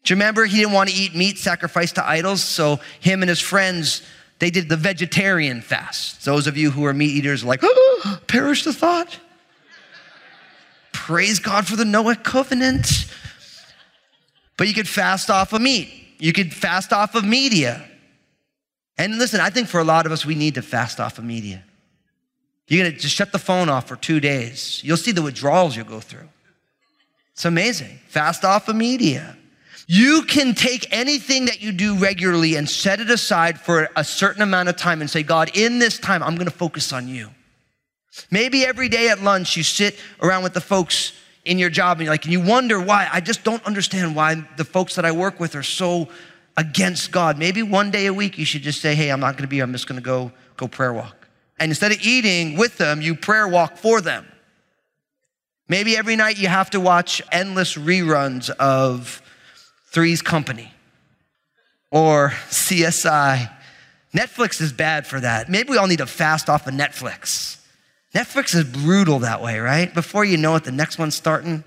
Do 0.03 0.13
you 0.13 0.15
remember 0.15 0.45
he 0.45 0.57
didn't 0.57 0.73
want 0.73 0.89
to 0.89 0.95
eat 0.95 1.15
meat 1.15 1.37
sacrificed 1.37 1.95
to 1.95 2.07
idols? 2.07 2.43
So 2.43 2.79
him 2.99 3.21
and 3.23 3.29
his 3.29 3.41
friends, 3.41 4.03
they 4.39 4.51
did 4.51 4.69
the 4.69 4.77
vegetarian 4.77 5.61
fast. 5.61 6.23
Those 6.23 6.45
of 6.45 6.55
you 6.55 6.71
who 6.71 6.85
are 6.85 6.93
meat 6.93 7.09
eaters 7.09 7.43
are 7.43 7.47
like, 7.47 7.61
oh, 7.63 8.19
perish 8.27 8.63
the 8.63 8.71
thought. 8.71 9.19
Praise 10.93 11.39
God 11.39 11.67
for 11.67 11.75
the 11.75 11.85
Noah 11.85 12.15
covenant. 12.15 13.11
But 14.57 14.67
you 14.67 14.73
could 14.73 14.87
fast 14.87 15.29
off 15.29 15.51
of 15.53 15.61
meat. 15.61 15.89
You 16.19 16.31
could 16.31 16.53
fast 16.53 16.93
off 16.93 17.15
of 17.15 17.25
media. 17.25 17.83
And 18.97 19.17
listen, 19.17 19.41
I 19.41 19.49
think 19.49 19.67
for 19.67 19.79
a 19.79 19.83
lot 19.83 20.05
of 20.05 20.11
us, 20.11 20.25
we 20.25 20.35
need 20.35 20.55
to 20.55 20.61
fast 20.61 20.99
off 20.99 21.17
of 21.17 21.25
media. 21.25 21.63
You're 22.67 22.85
gonna 22.85 22.97
just 22.97 23.15
shut 23.15 23.31
the 23.31 23.39
phone 23.39 23.69
off 23.69 23.87
for 23.87 23.95
two 23.95 24.19
days. 24.19 24.81
You'll 24.83 24.97
see 24.97 25.11
the 25.11 25.21
withdrawals 25.21 25.75
you'll 25.75 25.85
go 25.85 25.99
through. 25.99 26.29
It's 27.33 27.45
amazing. 27.45 27.99
Fast 28.07 28.43
off 28.43 28.67
of 28.69 28.75
media. 28.75 29.37
You 29.87 30.23
can 30.23 30.55
take 30.55 30.91
anything 30.91 31.45
that 31.45 31.61
you 31.61 31.71
do 31.71 31.95
regularly 31.95 32.55
and 32.55 32.67
set 32.67 32.99
it 32.99 33.11
aside 33.11 33.59
for 33.59 33.89
a 33.95 34.03
certain 34.03 34.41
amount 34.41 34.69
of 34.69 34.77
time 34.77 35.01
and 35.01 35.09
say, 35.09 35.21
God, 35.21 35.51
in 35.53 35.77
this 35.77 35.99
time, 35.99 36.23
I'm 36.23 36.35
gonna 36.35 36.49
focus 36.49 36.91
on 36.91 37.07
you. 37.07 37.29
Maybe 38.31 38.65
every 38.65 38.89
day 38.89 39.09
at 39.09 39.21
lunch, 39.21 39.57
you 39.57 39.63
sit 39.63 39.99
around 40.21 40.43
with 40.43 40.53
the 40.53 40.61
folks 40.61 41.11
in 41.43 41.59
your 41.59 41.69
job 41.69 41.97
and 41.97 42.05
you're 42.05 42.13
like, 42.13 42.23
and 42.23 42.33
you 42.33 42.41
wonder 42.41 42.79
why. 42.79 43.07
I 43.11 43.21
just 43.21 43.43
don't 43.43 43.63
understand 43.65 44.15
why 44.15 44.43
the 44.57 44.65
folks 44.65 44.95
that 44.95 45.05
I 45.05 45.11
work 45.11 45.39
with 45.39 45.55
are 45.55 45.63
so 45.63 46.07
against 46.57 47.12
God. 47.12 47.38
Maybe 47.38 47.62
one 47.63 47.91
day 47.91 48.05
a 48.05 48.13
week 48.13 48.38
you 48.38 48.45
should 48.45 48.62
just 48.62 48.81
say, 48.81 48.95
hey, 48.95 49.12
I'm 49.12 49.19
not 49.19 49.38
gonna 49.38 49.47
be 49.47 49.57
here, 49.57 49.63
I'm 49.63 49.71
just 49.71 49.88
gonna 49.88 50.01
go, 50.01 50.31
go 50.57 50.67
prayer 50.67 50.93
walk. 50.93 51.27
And 51.59 51.71
instead 51.71 51.91
of 51.91 52.01
eating 52.01 52.57
with 52.57 52.77
them, 52.77 53.01
you 53.01 53.15
prayer 53.15 53.47
walk 53.47 53.77
for 53.77 54.01
them. 54.01 54.25
Maybe 55.67 55.97
every 55.97 56.15
night 56.15 56.38
you 56.38 56.47
have 56.47 56.69
to 56.71 56.79
watch 56.79 57.21
endless 57.31 57.75
reruns 57.75 58.50
of 58.50 59.21
Three's 59.91 60.21
Company 60.21 60.71
or 61.91 62.29
CSI 62.50 63.50
Netflix 64.15 64.62
is 64.62 64.71
bad 64.71 65.05
for 65.05 65.19
that. 65.19 65.50
Maybe 65.50 65.71
we 65.71 65.77
all 65.77 65.88
need 65.88 65.97
to 65.97 66.05
fast 66.05 66.50
off 66.50 66.67
of 66.67 66.74
Netflix. 66.74 67.57
Netflix 68.13 68.55
is 68.55 68.63
brutal 68.63 69.19
that 69.19 69.41
way, 69.41 69.59
right? 69.59 69.93
Before 69.93 70.24
you 70.24 70.38
know 70.38 70.55
it, 70.55 70.63
the 70.63 70.71
next 70.71 70.97
one's 70.97 71.15
starting. 71.15 71.65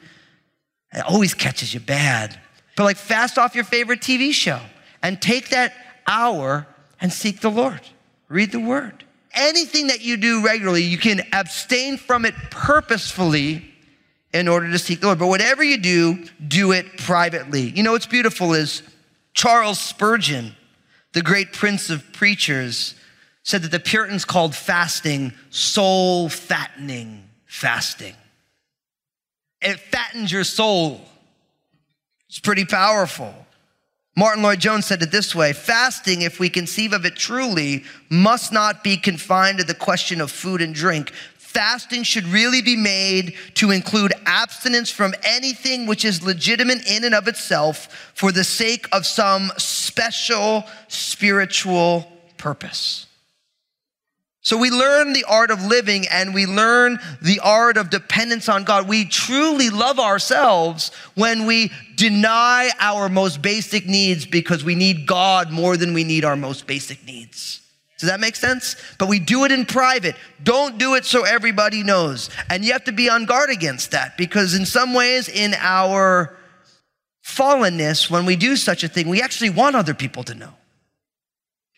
It 0.95 1.05
always 1.07 1.35
catches 1.35 1.75
you 1.75 1.81
bad. 1.81 2.41
But 2.75 2.85
like 2.85 2.97
fast 2.97 3.37
off 3.37 3.55
your 3.55 3.65
favorite 3.65 4.01
TV 4.01 4.33
show 4.33 4.61
and 5.03 5.21
take 5.21 5.51
that 5.51 5.73
hour 6.07 6.67
and 7.01 7.13
seek 7.13 7.41
the 7.41 7.51
Lord. 7.51 7.81
Read 8.29 8.53
the 8.53 8.61
word. 8.61 9.05
Anything 9.33 9.89
that 9.89 10.01
you 10.01 10.17
do 10.17 10.45
regularly, 10.45 10.83
you 10.83 10.99
can 10.99 11.23
abstain 11.33 11.97
from 11.97 12.25
it 12.25 12.35
purposefully 12.51 13.65
in 14.33 14.49
order 14.49 14.71
to 14.71 14.79
seek 14.79 15.01
the 15.01 15.07
Lord. 15.07 15.19
But 15.19 15.29
whatever 15.29 15.63
you 15.63 15.79
do, 15.79 16.25
do 16.47 16.73
it 16.73 16.99
privately. 16.99 17.63
You 17.63 17.83
know 17.83 17.93
what's 17.93 18.07
beautiful 18.07 18.55
is 18.55 18.83
Charles 19.35 19.79
Spurgeon, 19.79 20.55
the 21.13 21.23
great 21.23 21.53
prince 21.53 21.91
of 21.91 22.13
preachers, 22.13 22.95
said 23.43 23.63
that 23.63 23.71
the 23.71 23.81
Puritans 23.81 24.25
called 24.25 24.55
fasting 24.55 25.33
soul 25.51 26.29
fattening 26.29 27.29
fasting. 27.49 28.15
It 29.61 29.81
fattens 29.81 30.31
your 30.31 30.45
soul. 30.45 31.01
It's 32.29 32.39
pretty 32.39 32.65
powerful. 32.65 33.35
Martyn 34.19 34.43
Lloyd-Jones 34.43 34.85
said 34.85 35.01
it 35.01 35.13
this 35.13 35.33
way 35.33 35.53
fasting, 35.53 36.23
if 36.23 36.41
we 36.41 36.51
conceive 36.51 36.93
of 36.93 37.05
it 37.05 37.15
truly, 37.15 37.85
must 38.11 38.53
not 38.53 38.83
be 38.83 38.97
confined 38.97 39.59
to 39.59 39.65
the 39.65 39.77
question 39.77 40.21
of 40.21 40.29
food 40.29 40.61
and 40.61 40.75
drink. 40.75 41.13
Fasting 41.37 42.03
should 42.03 42.25
really 42.25 42.61
be 42.61 42.75
made 42.75 43.37
to 43.55 43.71
include 43.71 44.13
abstinence 44.27 44.91
from 44.91 45.15
anything 45.23 45.87
which 45.87 46.05
is 46.05 46.21
legitimate 46.21 46.85
in 46.91 47.05
and 47.05 47.15
of 47.15 47.29
itself 47.29 48.13
for 48.13 48.33
the 48.33 48.43
sake 48.43 48.89
of 48.91 49.07
some 49.07 49.53
special 49.57 50.65
spiritual 50.89 52.11
purpose. 52.39 53.08
So 54.49 54.57
we 54.57 54.71
learn 54.71 55.13
the 55.13 55.27
art 55.29 55.51
of 55.51 55.63
living 55.63 56.07
and 56.09 56.33
we 56.33 56.47
learn 56.47 57.01
the 57.21 57.39
art 57.41 57.77
of 57.77 57.91
dependence 57.91 58.49
on 58.49 58.65
God. 58.65 58.89
We 58.89 59.05
truly 59.05 59.69
love 59.69 59.99
ourselves 60.01 60.91
when 61.15 61.45
we 61.45 61.71
deny 61.97 62.71
our 62.81 63.11
most 63.11 63.43
basic 63.43 63.85
needs 63.85 64.25
because 64.25 64.65
we 64.65 64.75
need 64.75 65.07
God 65.07 65.53
more 65.53 65.77
than 65.77 65.93
we 65.93 66.03
need 66.03 66.25
our 66.25 66.35
most 66.35 66.67
basic 66.67 67.05
needs. 67.05 67.61
Does 67.99 68.09
that 68.09 68.21
make 68.21 68.37
sense? 68.37 68.77
But 68.97 69.11
we 69.11 69.19
do 69.19 69.45
it 69.45 69.53
in 69.53 69.67
private. 69.67 70.17
Don't 70.43 70.79
do 70.79 70.95
it 70.95 71.05
so 71.05 71.25
everybody 71.25 71.83
knows. 71.83 72.31
And 72.49 72.65
you 72.65 72.73
have 72.73 72.85
to 72.85 72.93
be 72.93 73.11
on 73.11 73.27
guard 73.27 73.51
against 73.51 73.91
that 73.91 74.17
because, 74.17 74.55
in 74.55 74.65
some 74.65 74.95
ways, 74.95 75.29
in 75.29 75.53
our 75.59 76.35
fallenness, 77.23 78.09
when 78.09 78.25
we 78.25 78.35
do 78.35 78.57
such 78.57 78.83
a 78.83 78.89
thing, 78.89 79.11
we 79.11 79.21
actually 79.21 79.51
want 79.51 79.77
other 79.77 79.93
people 79.93 80.25
to 80.25 80.35
know 80.35 80.55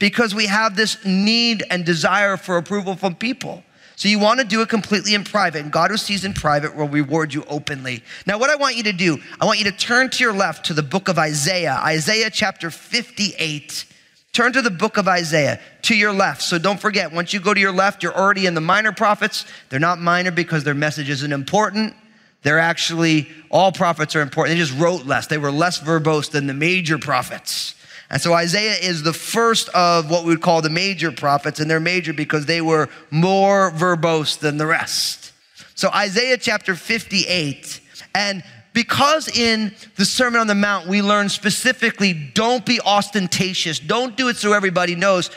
because 0.00 0.34
we 0.34 0.46
have 0.46 0.74
this 0.74 0.96
need 1.04 1.62
and 1.70 1.84
desire 1.84 2.36
for 2.36 2.56
approval 2.56 2.96
from 2.96 3.14
people. 3.14 3.62
So 3.94 4.08
you 4.08 4.18
want 4.18 4.40
to 4.40 4.46
do 4.46 4.62
it 4.62 4.70
completely 4.70 5.14
in 5.14 5.24
private, 5.24 5.62
and 5.62 5.70
God 5.70 5.90
who 5.90 5.98
sees 5.98 6.24
in 6.24 6.32
private 6.32 6.74
will 6.74 6.88
reward 6.88 7.34
you 7.34 7.44
openly. 7.48 8.02
Now, 8.26 8.38
what 8.38 8.48
I 8.48 8.56
want 8.56 8.76
you 8.76 8.82
to 8.84 8.94
do, 8.94 9.18
I 9.38 9.44
want 9.44 9.58
you 9.58 9.66
to 9.66 9.76
turn 9.76 10.08
to 10.08 10.24
your 10.24 10.32
left 10.32 10.64
to 10.66 10.74
the 10.74 10.82
book 10.82 11.08
of 11.08 11.18
Isaiah, 11.18 11.78
Isaiah 11.84 12.30
chapter 12.30 12.70
58. 12.70 13.84
Turn 14.32 14.54
to 14.54 14.62
the 14.62 14.70
book 14.70 14.96
of 14.96 15.06
Isaiah 15.06 15.60
to 15.82 15.94
your 15.94 16.14
left. 16.14 16.40
So 16.40 16.58
don't 16.58 16.80
forget, 16.80 17.12
once 17.12 17.34
you 17.34 17.40
go 17.40 17.52
to 17.52 17.60
your 17.60 17.72
left, 17.72 18.02
you're 18.02 18.16
already 18.16 18.46
in 18.46 18.54
the 18.54 18.60
minor 18.62 18.92
prophets. 18.92 19.44
They're 19.68 19.78
not 19.78 19.98
minor 19.98 20.30
because 20.30 20.64
their 20.64 20.72
message 20.72 21.10
isn't 21.10 21.32
important. 21.32 21.94
They're 22.42 22.58
actually, 22.58 23.28
all 23.50 23.70
prophets 23.70 24.16
are 24.16 24.22
important. 24.22 24.56
They 24.56 24.64
just 24.64 24.80
wrote 24.80 25.04
less. 25.04 25.26
They 25.26 25.36
were 25.36 25.52
less 25.52 25.78
verbose 25.78 26.30
than 26.30 26.46
the 26.46 26.54
major 26.54 26.96
prophets. 26.96 27.74
And 28.10 28.20
so 28.20 28.32
Isaiah 28.32 28.74
is 28.74 29.02
the 29.02 29.12
first 29.12 29.68
of 29.68 30.10
what 30.10 30.24
we 30.24 30.30
would 30.30 30.42
call 30.42 30.62
the 30.62 30.70
major 30.70 31.12
prophets, 31.12 31.60
and 31.60 31.70
they're 31.70 31.78
major 31.78 32.12
because 32.12 32.46
they 32.46 32.60
were 32.60 32.88
more 33.10 33.70
verbose 33.70 34.38
than 34.38 34.56
the 34.56 34.66
rest. 34.66 35.32
So 35.76 35.90
Isaiah 35.94 36.36
chapter 36.36 36.74
58, 36.74 37.80
and 38.14 38.42
because 38.72 39.28
in 39.28 39.72
the 39.96 40.04
Sermon 40.04 40.40
on 40.40 40.46
the 40.46 40.54
Mount 40.54 40.88
we 40.88 41.02
learn 41.02 41.28
specifically 41.28 42.12
don't 42.12 42.66
be 42.66 42.80
ostentatious, 42.80 43.78
don't 43.78 44.16
do 44.16 44.28
it 44.28 44.36
so 44.36 44.52
everybody 44.52 44.96
knows, 44.96 45.30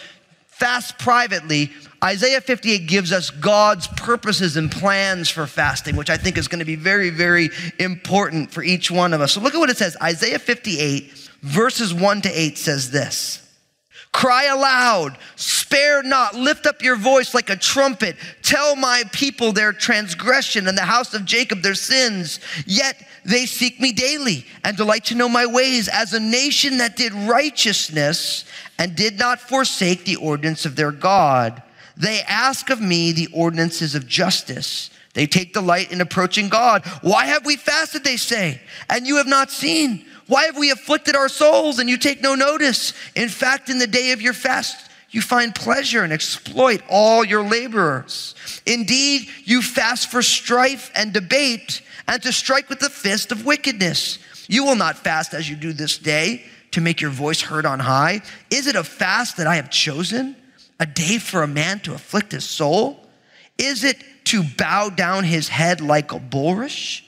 fast 0.47 0.97
privately. 0.97 1.71
Isaiah 2.03 2.41
58 2.41 2.87
gives 2.87 3.11
us 3.11 3.29
God's 3.29 3.87
purposes 3.87 4.57
and 4.57 4.71
plans 4.71 5.29
for 5.29 5.47
fasting, 5.47 5.95
which 5.95 6.09
I 6.09 6.17
think 6.17 6.37
is 6.37 6.47
going 6.47 6.59
to 6.59 6.65
be 6.65 6.75
very, 6.75 7.09
very 7.09 7.49
important 7.79 8.51
for 8.51 8.63
each 8.63 8.91
one 8.91 9.13
of 9.13 9.21
us. 9.21 9.31
So 9.33 9.41
look 9.41 9.53
at 9.53 9.59
what 9.59 9.69
it 9.69 9.77
says 9.77 9.95
Isaiah 10.01 10.39
58 10.39 11.22
verses 11.43 11.93
1 11.93 12.21
to 12.21 12.29
8 12.29 12.57
says 12.57 12.89
this 12.89 13.39
Cry 14.13 14.45
aloud, 14.45 15.17
spare 15.35 16.03
not, 16.03 16.35
lift 16.35 16.67
up 16.67 16.83
your 16.83 16.95
voice 16.95 17.33
like 17.33 17.49
a 17.49 17.55
trumpet. 17.55 18.15
Tell 18.43 18.75
my 18.75 19.03
people 19.11 19.51
their 19.51 19.73
transgression 19.73 20.67
and 20.67 20.77
the 20.77 20.83
house 20.83 21.15
of 21.15 21.25
Jacob 21.25 21.61
their 21.61 21.73
sins. 21.73 22.39
Yet 22.67 22.95
they 23.25 23.47
seek 23.47 23.79
me 23.79 23.91
daily 23.91 24.45
and 24.63 24.77
delight 24.77 25.05
to 25.05 25.15
know 25.15 25.27
my 25.27 25.47
ways 25.47 25.87
as 25.87 26.13
a 26.13 26.19
nation 26.19 26.77
that 26.77 26.95
did 26.95 27.11
righteousness 27.13 28.45
and 28.77 28.95
did 28.95 29.17
not 29.17 29.39
forsake 29.39 30.05
the 30.05 30.17
ordinance 30.17 30.65
of 30.65 30.75
their 30.75 30.91
God. 30.91 31.63
They 31.97 32.21
ask 32.21 32.69
of 32.69 32.81
me 32.81 33.13
the 33.13 33.29
ordinances 33.33 33.95
of 33.95 34.07
justice. 34.07 34.91
They 35.13 35.25
take 35.25 35.53
delight 35.53 35.91
in 35.91 36.01
approaching 36.01 36.49
God. 36.49 36.85
Why 37.01 37.25
have 37.25 37.45
we 37.45 37.55
fasted, 37.55 38.03
they 38.03 38.17
say, 38.17 38.61
and 38.89 39.07
you 39.07 39.17
have 39.17 39.27
not 39.27 39.51
seen? 39.51 40.05
Why 40.33 40.45
have 40.45 40.57
we 40.57 40.71
afflicted 40.71 41.15
our 41.15 41.29
souls 41.29 41.77
and 41.77 41.87
you 41.87 41.95
take 41.95 42.19
no 42.19 42.33
notice? 42.33 42.93
In 43.15 43.29
fact, 43.29 43.69
in 43.69 43.77
the 43.77 43.85
day 43.85 44.13
of 44.13 44.21
your 44.23 44.33
fast, 44.33 44.89
you 45.11 45.21
find 45.21 45.53
pleasure 45.53 46.01
and 46.01 46.11
exploit 46.11 46.81
all 46.89 47.23
your 47.23 47.47
laborers. 47.47 48.33
Indeed, 48.65 49.27
you 49.43 49.61
fast 49.61 50.09
for 50.09 50.23
strife 50.23 50.89
and 50.95 51.13
debate 51.13 51.83
and 52.07 52.19
to 52.23 52.33
strike 52.33 52.67
with 52.67 52.79
the 52.79 52.89
fist 52.89 53.31
of 53.31 53.45
wickedness. 53.45 54.17
You 54.47 54.65
will 54.65 54.75
not 54.75 54.97
fast 54.97 55.35
as 55.35 55.47
you 55.47 55.55
do 55.55 55.71
this 55.71 55.99
day 55.99 56.43
to 56.71 56.81
make 56.81 56.99
your 56.99 57.11
voice 57.11 57.41
heard 57.41 57.67
on 57.67 57.77
high. 57.77 58.23
Is 58.49 58.65
it 58.65 58.75
a 58.75 58.83
fast 58.83 59.37
that 59.37 59.45
I 59.45 59.57
have 59.57 59.69
chosen? 59.69 60.35
A 60.79 60.87
day 60.87 61.19
for 61.19 61.43
a 61.43 61.47
man 61.47 61.79
to 61.81 61.93
afflict 61.93 62.31
his 62.31 62.43
soul? 62.43 63.07
Is 63.59 63.83
it 63.83 64.03
to 64.23 64.41
bow 64.57 64.89
down 64.89 65.25
his 65.25 65.47
head 65.47 65.79
like 65.79 66.11
a 66.11 66.17
bulrush? 66.17 67.03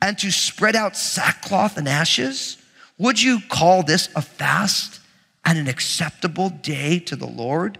and 0.00 0.18
to 0.18 0.30
spread 0.30 0.76
out 0.76 0.96
sackcloth 0.96 1.76
and 1.76 1.88
ashes? 1.88 2.57
Would 2.98 3.22
you 3.22 3.40
call 3.48 3.82
this 3.82 4.08
a 4.14 4.22
fast 4.22 5.00
and 5.44 5.58
an 5.58 5.68
acceptable 5.68 6.50
day 6.50 6.98
to 7.00 7.16
the 7.16 7.26
Lord? 7.26 7.78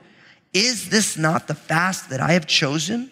Is 0.55 0.89
this 0.89 1.19
not 1.19 1.49
the 1.49 1.55
fast 1.55 2.11
that 2.11 2.21
I 2.21 2.33
have 2.33 2.47
chosen? 2.47 3.11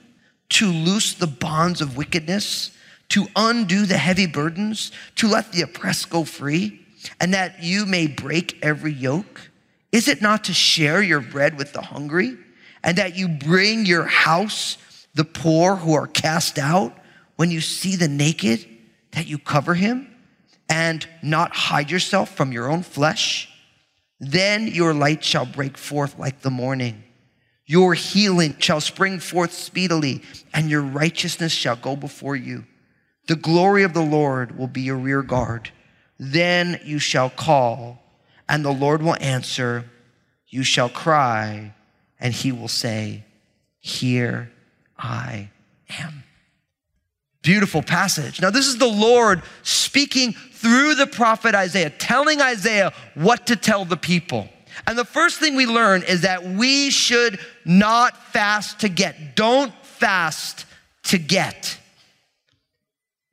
To 0.51 0.67
loose 0.67 1.15
the 1.15 1.27
bonds 1.27 1.81
of 1.81 1.97
wickedness, 1.97 2.71
to 3.11 3.27
undo 3.35 3.85
the 3.85 3.99
heavy 3.99 4.27
burdens, 4.27 4.93
to 5.17 5.27
let 5.27 5.53
the 5.53 5.63
oppressed 5.63 6.09
go 6.09 6.25
free, 6.25 6.81
and 7.21 7.35
that 7.35 7.63
you 7.63 7.85
may 7.85 8.07
break 8.07 8.59
every 8.63 8.93
yoke? 8.93 9.51
Is 9.91 10.09
it 10.09 10.23
not 10.23 10.45
to 10.45 10.55
share 10.55 11.03
your 11.03 11.21
bread 11.21 11.59
with 11.59 11.73
the 11.73 11.83
hungry, 11.83 12.37
and 12.85 12.97
that 12.99 13.17
you 13.17 13.29
bring 13.29 13.85
your 13.85 14.05
house 14.05 14.79
the 15.15 15.25
poor 15.25 15.77
who 15.77 15.95
are 15.95 16.07
cast 16.07 16.59
out 16.59 16.97
when 17.35 17.51
you 17.51 17.61
see 17.61 17.97
the 17.97 18.09
naked? 18.09 18.65
that 19.17 19.27
you 19.27 19.39
cover 19.39 19.75
him 19.75 20.07
and 20.69 21.07
not 21.23 21.55
hide 21.55 21.91
yourself 21.91 22.35
from 22.35 22.53
your 22.53 22.71
own 22.71 22.83
flesh? 22.83 23.49
Then 24.19 24.69
your 24.69 24.95
light 24.95 25.25
shall 25.25 25.47
break 25.47 25.77
forth 25.77 26.19
like 26.19 26.41
the 26.41 26.51
morning. 26.51 27.05
Your 27.67 27.95
healing 27.95 28.57
shall 28.59 28.81
spring 28.81 29.19
forth 29.19 29.53
speedily, 29.53 30.23
and 30.55 30.71
your 30.71 30.83
righteousness 30.83 31.53
shall 31.53 31.77
go 31.77 31.97
before 31.97 32.37
you. 32.37 32.65
The 33.27 33.37
glory 33.37 33.83
of 33.83 33.93
the 33.93 34.05
Lord 34.05 34.57
will 34.57 34.69
be 34.69 34.83
your 34.83 34.97
rear 34.97 35.23
guard. 35.23 35.71
Then 36.19 36.81
you 36.85 36.99
shall 37.01 37.29
call, 37.29 38.03
and 38.49 38.65
the 38.65 38.73
Lord 38.73 39.03
will 39.03 39.17
answer. 39.21 39.85
You 40.49 40.63
shall 40.63 40.89
cry, 40.89 41.75
and 42.21 42.33
he 42.33 42.53
will 42.53 42.69
say, 42.69 43.25
Here 43.81 44.53
I 44.97 45.51
am. 45.91 46.23
Beautiful 47.47 47.81
passage. 47.81 48.41
Now, 48.41 48.51
this 48.51 48.67
is 48.67 48.77
the 48.77 48.89
Lord 48.89 49.41
speaking 49.63 50.33
through 50.33 50.97
the 50.97 51.07
prophet 51.07 51.55
Isaiah, 51.55 51.91
telling 51.91 52.41
Isaiah 52.41 52.93
what 53.15 53.47
to 53.47 53.55
tell 53.55 53.85
the 53.85 53.97
people. 53.97 54.49
And 54.85 54.99
the 54.99 55.05
first 55.05 55.39
thing 55.39 55.55
we 55.55 55.65
learn 55.65 56.03
is 56.03 56.23
that 56.23 56.43
we 56.43 56.91
should 56.91 57.39
not 57.65 58.17
fast 58.33 58.81
to 58.81 58.89
get. 58.89 59.37
Don't 59.37 59.73
fast 59.85 60.67
to 61.05 61.19
get. 61.19 61.79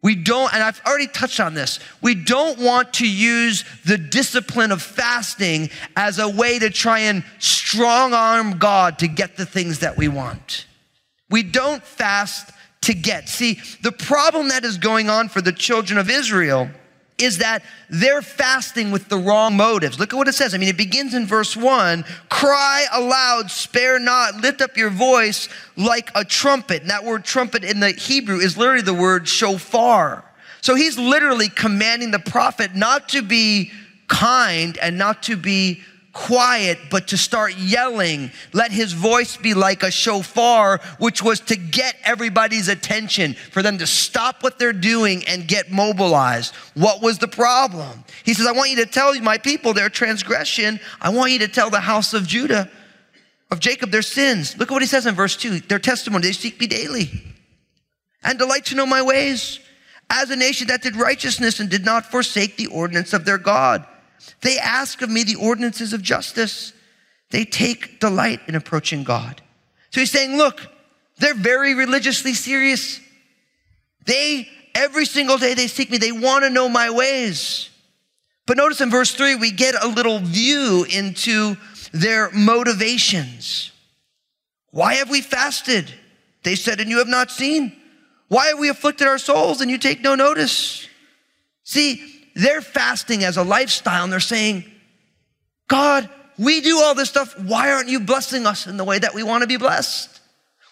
We 0.04 0.14
don't, 0.14 0.54
and 0.54 0.62
I've 0.62 0.80
already 0.86 1.08
touched 1.08 1.40
on 1.40 1.56
this, 1.56 1.80
we 2.00 2.14
don't 2.14 2.60
want 2.60 2.94
to 2.96 3.10
use 3.10 3.66
the 3.84 3.98
discipline 3.98 4.72
of 4.72 4.84
fasting 4.84 5.72
as 5.96 6.20
a 6.20 6.30
way 6.30 6.60
to 6.60 6.70
try 6.70 7.00
and 7.00 7.24
strong 7.40 8.14
arm 8.14 8.60
God 8.60 9.00
to 9.00 9.08
get 9.08 9.38
the 9.38 9.46
things 9.48 9.80
that 9.80 9.98
we 9.98 10.08
want. 10.08 10.68
We 11.32 11.42
don't 11.42 11.82
fast 11.82 12.52
to 12.84 12.94
get. 12.94 13.30
See, 13.30 13.60
the 13.82 13.92
problem 13.92 14.50
that 14.50 14.64
is 14.64 14.78
going 14.78 15.10
on 15.10 15.30
for 15.30 15.42
the 15.42 15.52
children 15.52 15.98
of 15.98 16.10
Israel 16.10 16.70
is 17.18 17.38
that 17.38 17.64
they're 17.90 18.22
fasting 18.22 18.92
with 18.92 19.08
the 19.08 19.18
wrong 19.18 19.56
motives. 19.56 20.00
Look 20.00 20.14
at 20.14 20.18
what 20.18 20.28
it 20.28 20.34
says. 20.34 20.54
I 20.54 20.58
mean, 20.58 20.70
it 20.70 20.78
begins 20.78 21.14
in 21.14 21.26
verse 21.26 21.56
one 21.56 22.06
cry 22.30 22.86
aloud, 22.92 23.52
spare 23.52 24.00
not, 24.00 24.36
lift 24.38 24.62
up 24.62 24.78
your 24.78 24.90
voice 24.90 25.48
like 25.78 26.10
a 26.16 26.26
trumpet. 26.26 26.82
And 26.82 26.90
that 26.90 27.04
word 27.04 27.24
trumpet 27.24 27.64
in 27.64 27.80
the 27.80 27.92
Hebrew 27.92 28.38
is 28.38 28.58
literally 28.58 28.82
the 28.82 28.94
word 28.94 29.28
shofar. 29.28 30.26
So 30.62 30.76
he's 30.76 30.98
literally 30.98 31.50
commanding 31.50 32.12
the 32.12 32.20
prophet 32.20 32.74
not 32.74 33.10
to 33.10 33.22
be 33.22 33.72
kind 34.08 34.78
and 34.78 34.98
not 34.98 35.24
to 35.24 35.36
be 35.36 35.82
quiet, 36.14 36.78
but 36.90 37.10
to 37.10 37.18
start 37.18 37.58
yelling. 37.58 38.32
Let 38.54 38.72
his 38.72 38.94
voice 38.94 39.36
be 39.36 39.54
like 39.54 39.84
a 39.84 39.92
shofar, 39.92 40.80
which 41.00 41.22
was 41.22 41.40
to 41.42 41.56
get 41.56 41.96
everybody's 42.04 42.68
attention, 42.68 43.34
for 43.34 43.62
them 43.62 43.80
to 43.80 43.88
stop 43.88 44.44
what 44.44 44.60
they're 44.60 44.72
doing 44.72 45.24
and 45.28 45.48
get 45.48 45.72
mobilized. 45.72 46.54
What 46.76 47.02
was 47.02 47.18
the 47.18 47.28
problem? 47.28 48.04
He 48.24 48.34
says, 48.34 48.46
I 48.46 48.52
want 48.52 48.70
you 48.70 48.78
to 48.78 48.86
tell 48.86 49.20
my 49.22 49.38
people 49.38 49.74
their 49.74 49.90
transgression. 49.90 50.80
I 51.02 51.10
want 51.10 51.32
you 51.32 51.40
to 51.40 51.48
tell 51.48 51.70
the 51.70 51.80
house 51.80 52.14
of 52.14 52.28
Judah, 52.28 52.70
of 53.52 53.60
Jacob, 53.60 53.90
their 53.92 54.02
sins. 54.04 54.58
Look 54.58 54.72
at 54.72 54.74
what 54.74 54.84
he 54.84 54.88
says 54.88 55.06
in 55.06 55.16
verse 55.16 55.36
2 55.36 55.62
their 55.62 55.80
testimony, 55.80 56.28
they 56.28 56.34
seek 56.34 56.60
me 56.60 56.68
daily 56.68 57.10
and 58.24 58.40
delight 58.40 58.66
to 58.66 58.76
know 58.76 58.86
my 58.86 59.02
ways. 59.02 59.60
As 60.10 60.30
a 60.30 60.36
nation 60.36 60.68
that 60.68 60.84
did 60.84 60.96
righteousness 60.96 61.60
and 61.60 61.70
did 61.70 61.86
not 61.86 62.06
forsake 62.06 62.56
the 62.56 62.68
ordinance 62.68 63.14
of 63.14 63.26
their 63.26 63.40
God. 63.40 63.88
They 64.42 64.58
ask 64.60 65.02
of 65.02 65.10
me 65.10 65.24
the 65.24 65.36
ordinances 65.36 65.94
of 65.94 66.02
justice. 66.02 66.74
They 67.30 67.46
take 67.46 68.00
delight 68.00 68.42
in 68.48 68.56
approaching 68.56 69.04
God. 69.04 69.42
So 69.90 70.00
he's 70.00 70.12
saying, 70.12 70.38
look, 70.38 70.62
they're 71.18 71.34
very 71.34 71.74
religiously 71.76 72.34
serious. 72.34 73.00
They, 74.06 74.50
every 74.76 75.06
single 75.06 75.38
day 75.38 75.54
they 75.54 75.68
seek 75.68 75.90
me, 75.90 75.98
they 75.98 76.12
want 76.12 76.44
to 76.44 76.50
know 76.50 76.68
my 76.68 76.90
ways. 76.90 77.70
But 78.46 78.58
notice 78.58 78.82
in 78.82 78.90
verse 78.90 79.14
three, 79.16 79.36
we 79.36 79.52
get 79.52 79.76
a 79.82 79.88
little 79.88 80.20
view 80.20 80.86
into 80.90 81.56
their 81.94 82.30
motivations. 82.32 83.72
Why 84.72 84.96
have 84.96 85.10
we 85.10 85.22
fasted? 85.22 85.94
They 86.44 86.56
said, 86.56 86.80
and 86.80 86.90
you 86.90 86.98
have 86.98 87.08
not 87.08 87.32
seen. 87.32 87.76
Why 88.28 88.48
have 88.48 88.60
we 88.60 88.70
afflicted 88.70 89.08
our 89.08 89.20
souls 89.20 89.62
and 89.62 89.70
you 89.70 89.78
take 89.78 90.02
no 90.02 90.16
notice? 90.16 90.88
See, 91.64 92.13
they're 92.36 92.62
fasting 92.62 93.24
as 93.24 93.38
a 93.38 93.44
lifestyle 93.44 94.04
and 94.04 94.12
they're 94.12 94.20
saying, 94.20 94.66
God, 95.68 96.10
we 96.38 96.62
do 96.62 96.80
all 96.80 96.96
this 96.96 97.10
stuff. 97.10 97.38
Why 97.40 97.72
aren't 97.72 97.90
you 97.90 98.00
blessing 98.00 98.46
us 98.46 98.68
in 98.68 98.78
the 98.78 98.84
way 98.84 99.00
that 99.00 99.14
we 99.14 99.24
want 99.24 99.42
to 99.42 99.48
be 99.48 99.58
blessed? 99.58 100.22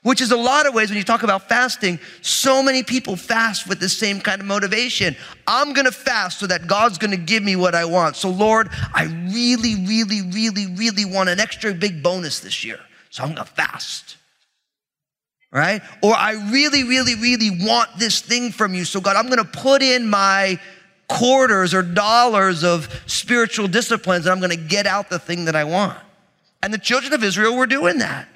Which 0.04 0.20
is 0.20 0.32
a 0.32 0.38
lot 0.38 0.66
of 0.66 0.74
ways 0.74 0.90
when 0.90 0.98
you 0.98 1.04
talk 1.04 1.22
about 1.22 1.48
fasting, 1.48 2.00
so 2.22 2.64
many 2.64 2.82
people 2.82 3.16
fast 3.16 3.70
with 3.70 3.80
the 3.80 3.90
same 3.90 4.20
kind 4.20 4.42
of 4.42 4.48
motivation. 4.48 5.16
I'm 5.46 5.74
gonna 5.74 5.92
fast 5.92 6.40
so 6.40 6.48
that 6.48 6.66
God's 6.66 6.98
gonna 6.98 7.18
give 7.18 7.44
me 7.44 7.56
what 7.56 7.76
I 7.76 7.86
want. 7.86 8.16
So, 8.16 8.32
Lord, 8.32 8.70
I 8.96 9.04
really, 9.32 9.86
really, 9.86 10.24
really, 10.24 10.74
really 10.76 11.06
want 11.06 11.30
an 11.30 11.40
extra 11.40 11.76
big 11.76 12.02
bonus 12.02 12.40
this 12.40 12.64
year. 12.64 12.80
So 13.12 13.22
I'm 13.24 13.30
gonna 13.30 13.46
fast. 13.46 14.18
Right? 15.52 15.84
Or 16.02 16.16
I 16.16 16.32
really, 16.52 16.84
really, 16.84 17.14
really 17.16 17.52
want 17.64 17.90
this 18.00 18.22
thing 18.22 18.52
from 18.52 18.74
you. 18.74 18.86
So, 18.86 19.02
God, 19.02 19.18
I'm 19.18 19.30
gonna 19.30 19.46
put 19.46 19.84
in 19.84 20.10
my 20.10 20.60
quarters 21.12 21.74
or 21.74 21.82
dollars 21.82 22.64
of 22.64 23.04
spiritual 23.06 23.68
disciplines 23.68 24.26
and 24.26 24.32
I'm 24.32 24.40
going 24.40 24.58
to 24.58 24.68
get 24.68 24.88
out 24.88 25.10
the 25.10 25.20
thing 25.20 25.46
that 25.46 25.56
I 25.56 25.66
want. 25.66 26.00
And 26.64 26.74
the 26.74 26.78
children 26.78 27.14
of 27.14 27.24
Israel 27.24 27.58
were 27.58 27.68
doing 27.68 28.00
that. 28.00 28.28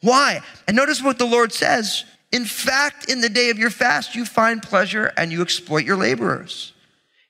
Why? 0.00 0.40
And 0.66 0.76
notice 0.76 1.02
what 1.02 1.18
the 1.18 1.26
Lord 1.26 1.52
says. 1.52 2.04
In 2.32 2.44
fact, 2.44 3.10
in 3.10 3.20
the 3.20 3.28
day 3.28 3.50
of 3.50 3.58
your 3.58 3.70
fast, 3.70 4.14
you 4.14 4.24
find 4.24 4.62
pleasure 4.62 5.12
and 5.16 5.30
you 5.30 5.42
exploit 5.42 5.84
your 5.84 5.96
laborers. 5.96 6.72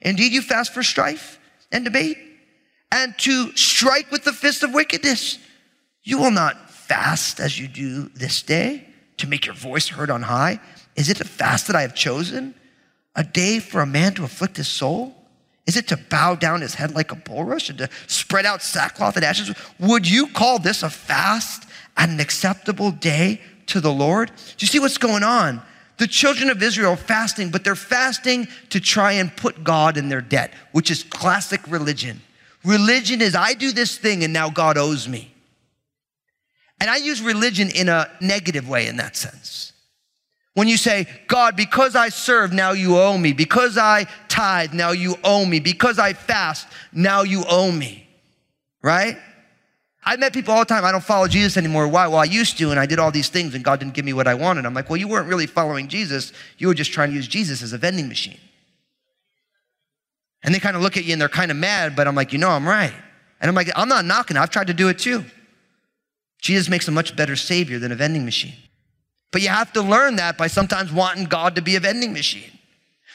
Indeed, 0.00 0.32
you 0.32 0.42
fast 0.42 0.72
for 0.72 0.82
strife 0.82 1.38
and 1.72 1.84
debate 1.84 2.18
and 2.92 3.16
to 3.18 3.54
strike 3.56 4.10
with 4.10 4.24
the 4.24 4.32
fist 4.32 4.62
of 4.62 4.72
wickedness. 4.72 5.38
You 6.04 6.18
will 6.18 6.30
not 6.30 6.70
fast 6.70 7.40
as 7.40 7.58
you 7.58 7.66
do 7.66 8.08
this 8.10 8.42
day 8.42 8.86
to 9.16 9.26
make 9.26 9.46
your 9.46 9.54
voice 9.54 9.88
heard 9.88 10.10
on 10.10 10.22
high. 10.22 10.60
Is 10.94 11.08
it 11.08 11.20
a 11.20 11.24
fast 11.24 11.66
that 11.66 11.76
I 11.76 11.82
have 11.82 11.94
chosen? 11.94 12.54
A 13.16 13.24
day 13.24 13.58
for 13.60 13.80
a 13.80 13.86
man 13.86 14.14
to 14.14 14.24
afflict 14.24 14.56
his 14.56 14.68
soul? 14.68 15.14
Is 15.66 15.76
it 15.76 15.88
to 15.88 15.96
bow 15.96 16.34
down 16.34 16.60
his 16.60 16.74
head 16.74 16.94
like 16.94 17.10
a 17.10 17.16
bulrush 17.16 17.70
and 17.70 17.78
to 17.78 17.88
spread 18.06 18.44
out 18.44 18.62
sackcloth 18.62 19.16
and 19.16 19.24
ashes? 19.24 19.54
Would 19.78 20.08
you 20.08 20.26
call 20.28 20.58
this 20.58 20.82
a 20.82 20.90
fast 20.90 21.66
and 21.96 22.12
an 22.12 22.20
acceptable 22.20 22.90
day 22.90 23.40
to 23.66 23.80
the 23.80 23.92
Lord? 23.92 24.28
Do 24.28 24.56
you 24.58 24.66
see 24.66 24.78
what's 24.78 24.98
going 24.98 25.22
on? 25.22 25.62
The 25.96 26.06
children 26.06 26.50
of 26.50 26.62
Israel 26.62 26.92
are 26.92 26.96
fasting, 26.96 27.50
but 27.50 27.64
they're 27.64 27.76
fasting 27.76 28.48
to 28.70 28.80
try 28.80 29.12
and 29.12 29.34
put 29.34 29.62
God 29.62 29.96
in 29.96 30.08
their 30.08 30.20
debt, 30.20 30.52
which 30.72 30.90
is 30.90 31.04
classic 31.04 31.60
religion. 31.68 32.20
Religion 32.64 33.22
is 33.22 33.34
I 33.34 33.54
do 33.54 33.72
this 33.72 33.96
thing 33.96 34.24
and 34.24 34.32
now 34.32 34.50
God 34.50 34.76
owes 34.76 35.08
me. 35.08 35.32
And 36.80 36.90
I 36.90 36.96
use 36.96 37.22
religion 37.22 37.70
in 37.70 37.88
a 37.88 38.10
negative 38.20 38.68
way 38.68 38.88
in 38.88 38.96
that 38.96 39.16
sense. 39.16 39.72
When 40.54 40.68
you 40.68 40.76
say, 40.76 41.06
God, 41.26 41.56
because 41.56 41.96
I 41.96 42.08
serve, 42.08 42.52
now 42.52 42.72
you 42.72 42.96
owe 42.96 43.18
me. 43.18 43.32
Because 43.32 43.76
I 43.76 44.06
tithe, 44.28 44.72
now 44.72 44.92
you 44.92 45.16
owe 45.24 45.44
me. 45.44 45.58
Because 45.58 45.98
I 45.98 46.12
fast, 46.12 46.68
now 46.92 47.22
you 47.22 47.44
owe 47.48 47.72
me. 47.72 48.08
Right? 48.80 49.18
I 50.04 50.16
met 50.16 50.32
people 50.32 50.54
all 50.54 50.60
the 50.60 50.66
time. 50.66 50.84
I 50.84 50.92
don't 50.92 51.02
follow 51.02 51.26
Jesus 51.26 51.56
anymore. 51.56 51.88
Why? 51.88 52.06
Well, 52.06 52.18
I 52.18 52.24
used 52.24 52.58
to, 52.58 52.70
and 52.70 52.78
I 52.78 52.86
did 52.86 52.98
all 52.98 53.10
these 53.10 53.30
things, 53.30 53.54
and 53.54 53.64
God 53.64 53.80
didn't 53.80 53.94
give 53.94 54.04
me 54.04 54.12
what 54.12 54.28
I 54.28 54.34
wanted. 54.34 54.66
I'm 54.66 54.74
like, 54.74 54.88
well, 54.88 54.98
you 54.98 55.08
weren't 55.08 55.28
really 55.28 55.46
following 55.46 55.88
Jesus. 55.88 56.32
You 56.58 56.68
were 56.68 56.74
just 56.74 56.92
trying 56.92 57.10
to 57.10 57.16
use 57.16 57.26
Jesus 57.26 57.62
as 57.62 57.72
a 57.72 57.78
vending 57.78 58.08
machine. 58.08 58.38
And 60.44 60.54
they 60.54 60.60
kind 60.60 60.76
of 60.76 60.82
look 60.82 60.96
at 60.96 61.04
you 61.04 61.14
and 61.14 61.20
they're 61.20 61.28
kind 61.30 61.50
of 61.50 61.56
mad, 61.56 61.96
but 61.96 62.06
I'm 62.06 62.14
like, 62.14 62.32
you 62.32 62.38
know, 62.38 62.50
I'm 62.50 62.68
right. 62.68 62.92
And 63.40 63.48
I'm 63.48 63.54
like, 63.54 63.70
I'm 63.74 63.88
not 63.88 64.04
knocking. 64.04 64.36
I've 64.36 64.50
tried 64.50 64.66
to 64.66 64.74
do 64.74 64.88
it 64.88 64.98
too. 64.98 65.24
Jesus 66.40 66.68
makes 66.68 66.86
a 66.86 66.90
much 66.90 67.16
better 67.16 67.34
savior 67.34 67.78
than 67.78 67.90
a 67.90 67.94
vending 67.94 68.26
machine. 68.26 68.54
But 69.34 69.42
you 69.42 69.48
have 69.48 69.72
to 69.72 69.82
learn 69.82 70.14
that 70.16 70.38
by 70.38 70.46
sometimes 70.46 70.92
wanting 70.92 71.24
God 71.24 71.56
to 71.56 71.60
be 71.60 71.74
a 71.74 71.80
vending 71.80 72.12
machine. 72.12 72.52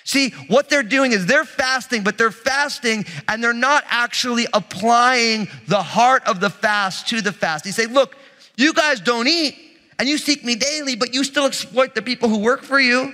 See, 0.04 0.32
what 0.50 0.70
they're 0.70 0.84
doing 0.84 1.14
is 1.14 1.26
they're 1.26 1.46
fasting, 1.46 2.04
but 2.04 2.18
they're 2.18 2.30
fasting 2.30 3.06
and 3.30 3.42
they're 3.42 3.54
not 3.54 3.86
actually 3.88 4.46
applying 4.52 5.48
the 5.70 5.82
heart 5.82 6.24
of 6.28 6.42
the 6.42 6.50
fast 6.50 7.08
to 7.08 7.22
the 7.22 7.32
fast. 7.32 7.64
They 7.64 7.72
say, 7.72 7.86
look, 7.86 8.18
you 8.58 8.74
guys 8.74 9.00
don't 9.00 9.30
eat 9.30 9.56
and 9.98 10.10
you 10.10 10.18
seek 10.18 10.44
me 10.44 10.58
daily, 10.58 10.98
but 10.98 11.14
you 11.14 11.24
still 11.24 11.46
exploit 11.46 11.96
the 11.96 12.02
people 12.02 12.28
who 12.28 12.40
work 12.40 12.64
for 12.64 12.82
you. 12.82 13.14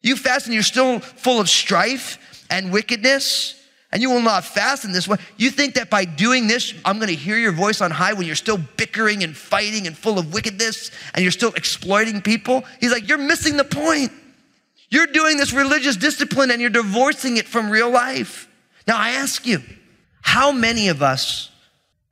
You 0.00 0.16
fast 0.16 0.46
and 0.46 0.54
you're 0.54 0.62
still 0.62 1.00
full 1.00 1.42
of 1.42 1.50
strife 1.50 2.46
and 2.48 2.72
wickedness 2.72 3.62
and 3.94 4.02
you 4.02 4.10
will 4.10 4.20
not 4.20 4.44
fast 4.44 4.84
in 4.84 4.90
this 4.90 5.06
way. 5.06 5.18
You 5.36 5.50
think 5.50 5.74
that 5.74 5.88
by 5.88 6.04
doing 6.04 6.48
this, 6.48 6.74
I'm 6.84 6.98
going 6.98 7.10
to 7.10 7.14
hear 7.14 7.38
your 7.38 7.52
voice 7.52 7.80
on 7.80 7.92
high 7.92 8.12
when 8.12 8.26
you're 8.26 8.34
still 8.34 8.58
bickering 8.58 9.22
and 9.22 9.36
fighting 9.36 9.86
and 9.86 9.96
full 9.96 10.18
of 10.18 10.34
wickedness 10.34 10.90
and 11.14 11.22
you're 11.22 11.30
still 11.30 11.52
exploiting 11.52 12.20
people? 12.20 12.64
He's 12.80 12.90
like, 12.90 13.08
You're 13.08 13.18
missing 13.18 13.56
the 13.56 13.64
point. 13.64 14.10
You're 14.90 15.06
doing 15.06 15.36
this 15.36 15.52
religious 15.52 15.96
discipline 15.96 16.50
and 16.50 16.60
you're 16.60 16.70
divorcing 16.70 17.36
it 17.36 17.46
from 17.46 17.70
real 17.70 17.88
life. 17.88 18.48
Now, 18.88 18.98
I 18.98 19.10
ask 19.10 19.46
you, 19.46 19.62
how 20.22 20.50
many 20.50 20.88
of 20.88 21.00
us 21.00 21.52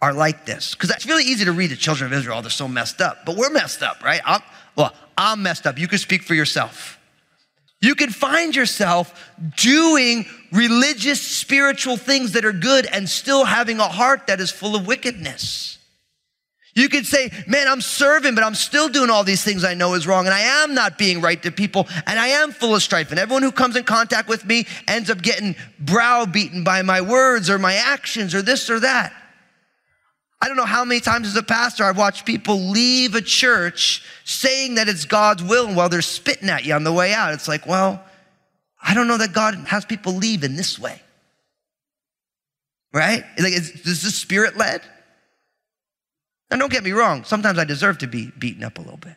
are 0.01 0.13
like 0.13 0.47
this? 0.47 0.75
Because 0.75 0.91
it's 0.91 1.07
really 1.07 1.25
easy 1.25 1.45
to 1.45 1.53
read 1.53 1.71
the 1.71 1.77
children 1.77 2.13
of 2.13 2.19
Israel, 2.19 2.43
they're 2.43 2.51
so 2.51 2.69
messed 2.69 3.01
up, 3.01 3.27
but 3.27 3.37
we're 3.37 3.51
messed 3.51 3.83
up, 3.83 4.05
right? 4.05 4.21
I'm, 4.25 4.41
well, 4.77 4.95
I'm 5.19 5.43
messed 5.43 5.67
up. 5.67 5.79
You 5.79 5.89
can 5.89 5.99
speak 5.99 6.23
for 6.23 6.35
yourself. 6.35 6.99
You 7.83 7.97
can 7.97 8.11
find 8.11 8.55
yourself 8.55 9.33
doing 9.57 10.25
religious, 10.53 11.21
spiritual 11.21 11.97
things 11.97 12.33
that 12.33 12.45
are 12.45 12.53
good 12.53 12.87
and 12.87 13.09
still 13.09 13.45
having 13.45 13.81
a 13.81 13.89
heart 13.89 14.29
that 14.29 14.41
is 14.41 14.53
full 14.53 14.77
of 14.77 14.87
wickedness. 14.87 15.79
You 16.75 16.89
could 16.89 17.05
say, 17.05 17.31
man, 17.47 17.69
I'm 17.69 17.81
serving, 17.83 18.35
but 18.35 18.45
I'm 18.45 18.55
still 18.55 18.89
doing 18.89 19.11
all 19.11 19.25
these 19.25 19.45
things 19.45 19.65
I 19.65 19.75
know 19.75 19.93
is 19.95 20.07
wrong, 20.07 20.25
and 20.25 20.35
I 20.35 20.41
am 20.63 20.75
not 20.75 20.97
being 20.97 21.21
right 21.21 21.43
to 21.43 21.51
people, 21.51 21.87
and 22.07 22.19
I 22.19 22.29
am 22.29 22.53
full 22.53 22.75
of 22.75 22.83
strife. 22.83 23.11
And 23.11 23.19
everyone 23.19 23.43
who 23.43 23.53
comes 23.53 23.77
in 23.77 23.85
contact 23.85 24.29
with 24.29 24.47
me 24.47 24.67
ends 24.89 25.11
up 25.11 25.21
getting 25.21 25.55
browbeaten 25.79 26.65
by 26.65 26.81
my 26.83 27.03
words 27.03 27.51
or 27.51 27.59
my 27.59 27.75
actions 27.75 28.35
or 28.35 28.41
this 28.41 28.71
or 28.71 28.81
that. 28.81 29.13
I 30.43 30.49
don't 30.49 30.57
know 30.57 30.65
how 30.65 30.85
many 30.85 31.01
times 31.01 31.29
as 31.29 31.37
a 31.37 31.43
pastor 31.43 31.85
I've 31.85 31.97
watched 31.97 32.27
people 32.27 32.59
leave 32.59 33.15
a 33.15 33.21
church 33.21 34.03
saying 34.25 34.75
that 34.75 34.89
it's 34.89 35.05
God's 35.05 35.41
will 35.41 35.73
while 35.73 35.89
they're 35.89 36.03
spitting 36.03 36.51
at 36.51 36.65
you 36.65 36.75
on 36.75 36.83
the 36.83 36.93
way 36.93 37.15
out. 37.15 37.33
It's 37.33 37.47
like, 37.47 37.65
well, 37.65 38.03
I 38.83 38.93
don't 38.93 39.07
know 39.07 39.19
that 39.19 39.33
God 39.33 39.55
has 39.69 39.85
people 39.85 40.15
leave 40.15 40.43
in 40.43 40.57
this 40.57 40.81
way. 40.81 41.01
Right? 42.93 43.23
Like, 43.39 43.53
is, 43.53 43.71
is 43.71 44.03
this 44.03 44.17
spirit 44.17 44.57
led? 44.57 44.83
Now, 46.51 46.57
don't 46.57 46.73
get 46.73 46.83
me 46.83 46.91
wrong, 46.91 47.23
sometimes 47.23 47.57
I 47.57 47.65
deserve 47.65 47.99
to 47.99 48.09
be 48.09 48.33
beaten 48.37 48.65
up 48.65 48.79
a 48.79 48.83
little 48.83 48.99
bit. 48.99 49.15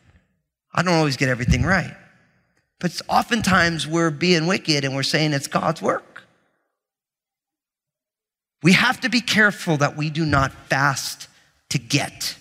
I 0.76 0.84
don't 0.84 0.94
always 0.94 1.18
get 1.18 1.30
everything 1.30 1.64
right. 1.64 1.96
But 2.80 3.02
oftentimes 3.10 3.88
we're 3.88 4.12
being 4.12 4.46
wicked 4.46 4.86
and 4.86 4.96
we're 4.96 5.02
saying 5.02 5.34
it's 5.34 5.48
God's 5.48 5.82
work. 5.82 6.15
We 8.66 8.74
have 8.74 9.00
to 9.02 9.10
be 9.10 9.22
careful 9.22 9.78
that 9.78 9.96
we 9.96 10.10
do 10.10 10.26
not 10.26 10.52
fast 10.52 11.28
to 11.70 11.78
get. 11.78 12.36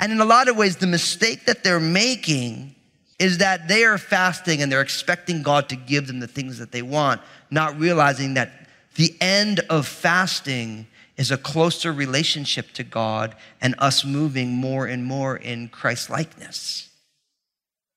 And 0.00 0.10
in 0.10 0.20
a 0.20 0.24
lot 0.24 0.48
of 0.48 0.56
ways, 0.56 0.78
the 0.78 0.88
mistake 0.88 1.46
that 1.46 1.62
they're 1.62 1.78
making 1.78 2.74
is 3.20 3.38
that 3.38 3.68
they 3.68 3.84
are 3.84 3.96
fasting 3.96 4.62
and 4.62 4.72
they're 4.72 4.80
expecting 4.80 5.44
God 5.44 5.68
to 5.68 5.76
give 5.76 6.08
them 6.08 6.18
the 6.18 6.26
things 6.26 6.58
that 6.58 6.72
they 6.72 6.82
want, 6.82 7.20
not 7.52 7.78
realizing 7.78 8.34
that 8.34 8.50
The 8.96 9.14
end 9.20 9.60
of 9.70 9.86
fasting 9.86 10.86
is 11.16 11.30
a 11.30 11.36
closer 11.36 11.92
relationship 11.92 12.72
to 12.72 12.82
God 12.82 13.36
and 13.60 13.74
us 13.78 14.04
moving 14.04 14.50
more 14.50 14.86
and 14.86 15.04
more 15.04 15.36
in 15.36 15.68
Christ 15.68 16.10
likeness. 16.10 16.88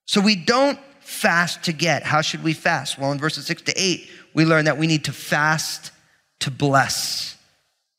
So 0.05 0.21
we 0.21 0.35
don't 0.35 0.79
fast 0.99 1.63
to 1.63 1.73
get. 1.73 2.03
How 2.03 2.21
should 2.21 2.43
we 2.43 2.53
fast? 2.53 2.99
Well, 2.99 3.11
in 3.11 3.17
verses 3.17 3.47
six 3.47 3.61
to 3.63 3.73
eight, 3.75 4.09
we 4.33 4.45
learn 4.45 4.65
that 4.65 4.77
we 4.77 4.87
need 4.87 5.05
to 5.05 5.11
fast 5.11 5.91
to 6.39 6.51
bless. 6.51 7.37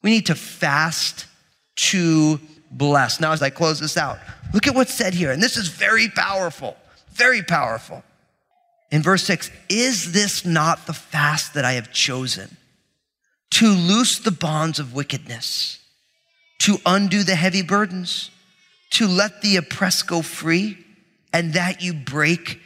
We 0.05 0.11
need 0.11 0.27
to 0.27 0.35
fast 0.35 1.27
to 1.77 2.38
bless. 2.71 3.21
Now, 3.21 3.33
as 3.33 3.40
I 3.40 3.49
close 3.49 3.81
this 3.81 3.97
out, 3.97 4.19
look 4.53 4.67
at 4.67 4.75
what's 4.75 4.93
said 4.93 5.14
here. 5.14 5.33
And 5.33 5.43
this 5.43 5.57
is 5.57 5.69
very 5.69 6.11
powerful, 6.11 6.77
very 7.12 7.43
powerful. 7.43 8.05
In 8.90 9.01
verse 9.01 9.25
six, 9.25 9.51
is 9.71 10.12
this 10.12 10.45
not 10.45 10.87
the 10.87 10.93
fast 10.93 11.55
that 11.55 11.64
I 11.64 11.73
have 11.73 11.90
chosen? 11.90 12.59
To 13.53 13.69
loose 13.69 14.19
the 14.19 14.31
bonds 14.31 14.79
of 14.79 14.95
wickedness, 14.95 15.79
to 16.59 16.77
undo 16.85 17.23
the 17.23 17.35
heavy 17.35 17.62
burdens, 17.62 18.31
to 18.90 19.09
let 19.09 19.40
the 19.40 19.57
oppressed 19.57 20.07
go 20.07 20.21
free, 20.21 20.85
and 21.33 21.55
that 21.55 21.83
you 21.83 21.95
break 21.95 22.61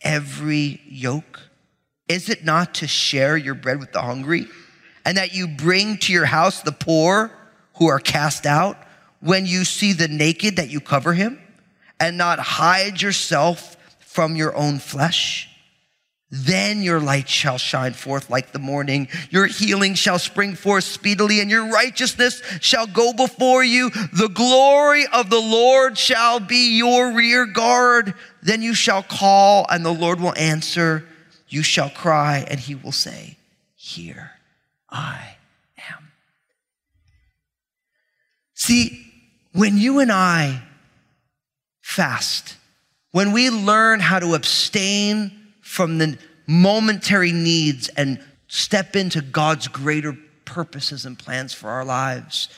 every 0.00 0.80
yoke? 0.86 1.40
Is 2.08 2.28
it 2.28 2.44
not 2.44 2.74
to 2.74 2.86
share 2.86 3.36
your 3.36 3.54
bread 3.54 3.80
with 3.80 3.90
the 3.90 4.02
hungry, 4.02 4.46
and 5.04 5.16
that 5.16 5.34
you 5.34 5.46
bring 5.46 5.98
to 5.98 6.12
your 6.12 6.24
house 6.24 6.62
the 6.62 6.72
poor 6.72 7.30
who 7.74 7.86
are 7.86 8.00
cast 8.00 8.46
out? 8.46 8.76
When 9.20 9.46
you 9.46 9.64
see 9.64 9.92
the 9.92 10.08
naked, 10.08 10.56
that 10.56 10.70
you 10.70 10.80
cover 10.80 11.14
him, 11.14 11.40
and 11.98 12.18
not 12.18 12.38
hide 12.38 13.00
yourself 13.00 13.76
from 14.00 14.36
your 14.36 14.54
own 14.54 14.78
flesh? 14.78 15.48
Then 16.30 16.82
your 16.82 17.00
light 17.00 17.28
shall 17.28 17.58
shine 17.58 17.92
forth 17.92 18.28
like 18.28 18.52
the 18.52 18.58
morning. 18.58 19.08
Your 19.30 19.46
healing 19.46 19.94
shall 19.94 20.18
spring 20.18 20.56
forth 20.56 20.84
speedily, 20.84 21.40
and 21.40 21.48
your 21.48 21.70
righteousness 21.70 22.42
shall 22.60 22.86
go 22.86 23.12
before 23.12 23.62
you. 23.62 23.90
The 23.90 24.30
glory 24.32 25.06
of 25.12 25.30
the 25.30 25.40
Lord 25.40 25.96
shall 25.96 26.40
be 26.40 26.76
your 26.76 27.12
rear 27.12 27.46
guard. 27.46 28.14
Then 28.42 28.62
you 28.62 28.74
shall 28.74 29.02
call, 29.02 29.64
and 29.70 29.84
the 29.84 29.94
Lord 29.94 30.20
will 30.20 30.34
answer. 30.36 31.06
You 31.48 31.62
shall 31.62 31.90
cry, 31.90 32.44
and 32.48 32.58
he 32.58 32.74
will 32.74 32.92
say, 32.92 33.36
Here 33.76 34.33
I 34.94 35.36
am. 35.90 36.12
See, 38.54 39.04
when 39.52 39.76
you 39.76 39.98
and 39.98 40.12
I 40.12 40.62
fast, 41.82 42.56
when 43.10 43.32
we 43.32 43.50
learn 43.50 44.00
how 44.00 44.20
to 44.20 44.34
abstain 44.34 45.32
from 45.60 45.98
the 45.98 46.16
momentary 46.46 47.32
needs 47.32 47.88
and 47.90 48.20
step 48.48 48.96
into 48.96 49.20
God's 49.20 49.68
greater 49.68 50.16
purposes 50.44 51.04
and 51.04 51.18
plans 51.18 51.52
for 51.52 51.68
our 51.70 51.84
lives, 51.84 52.48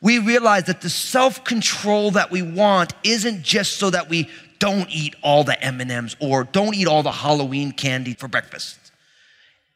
we 0.00 0.18
realize 0.18 0.64
that 0.64 0.82
the 0.82 0.90
self-control 0.90 2.12
that 2.12 2.30
we 2.30 2.42
want 2.42 2.92
isn't 3.02 3.42
just 3.42 3.78
so 3.78 3.90
that 3.90 4.10
we 4.10 4.28
don't 4.58 4.90
eat 4.90 5.14
all 5.22 5.44
the 5.44 5.62
M&Ms 5.62 6.16
or 6.20 6.44
don't 6.44 6.74
eat 6.74 6.86
all 6.86 7.02
the 7.02 7.10
Halloween 7.10 7.72
candy 7.72 8.14
for 8.14 8.28
breakfast. 8.28 8.78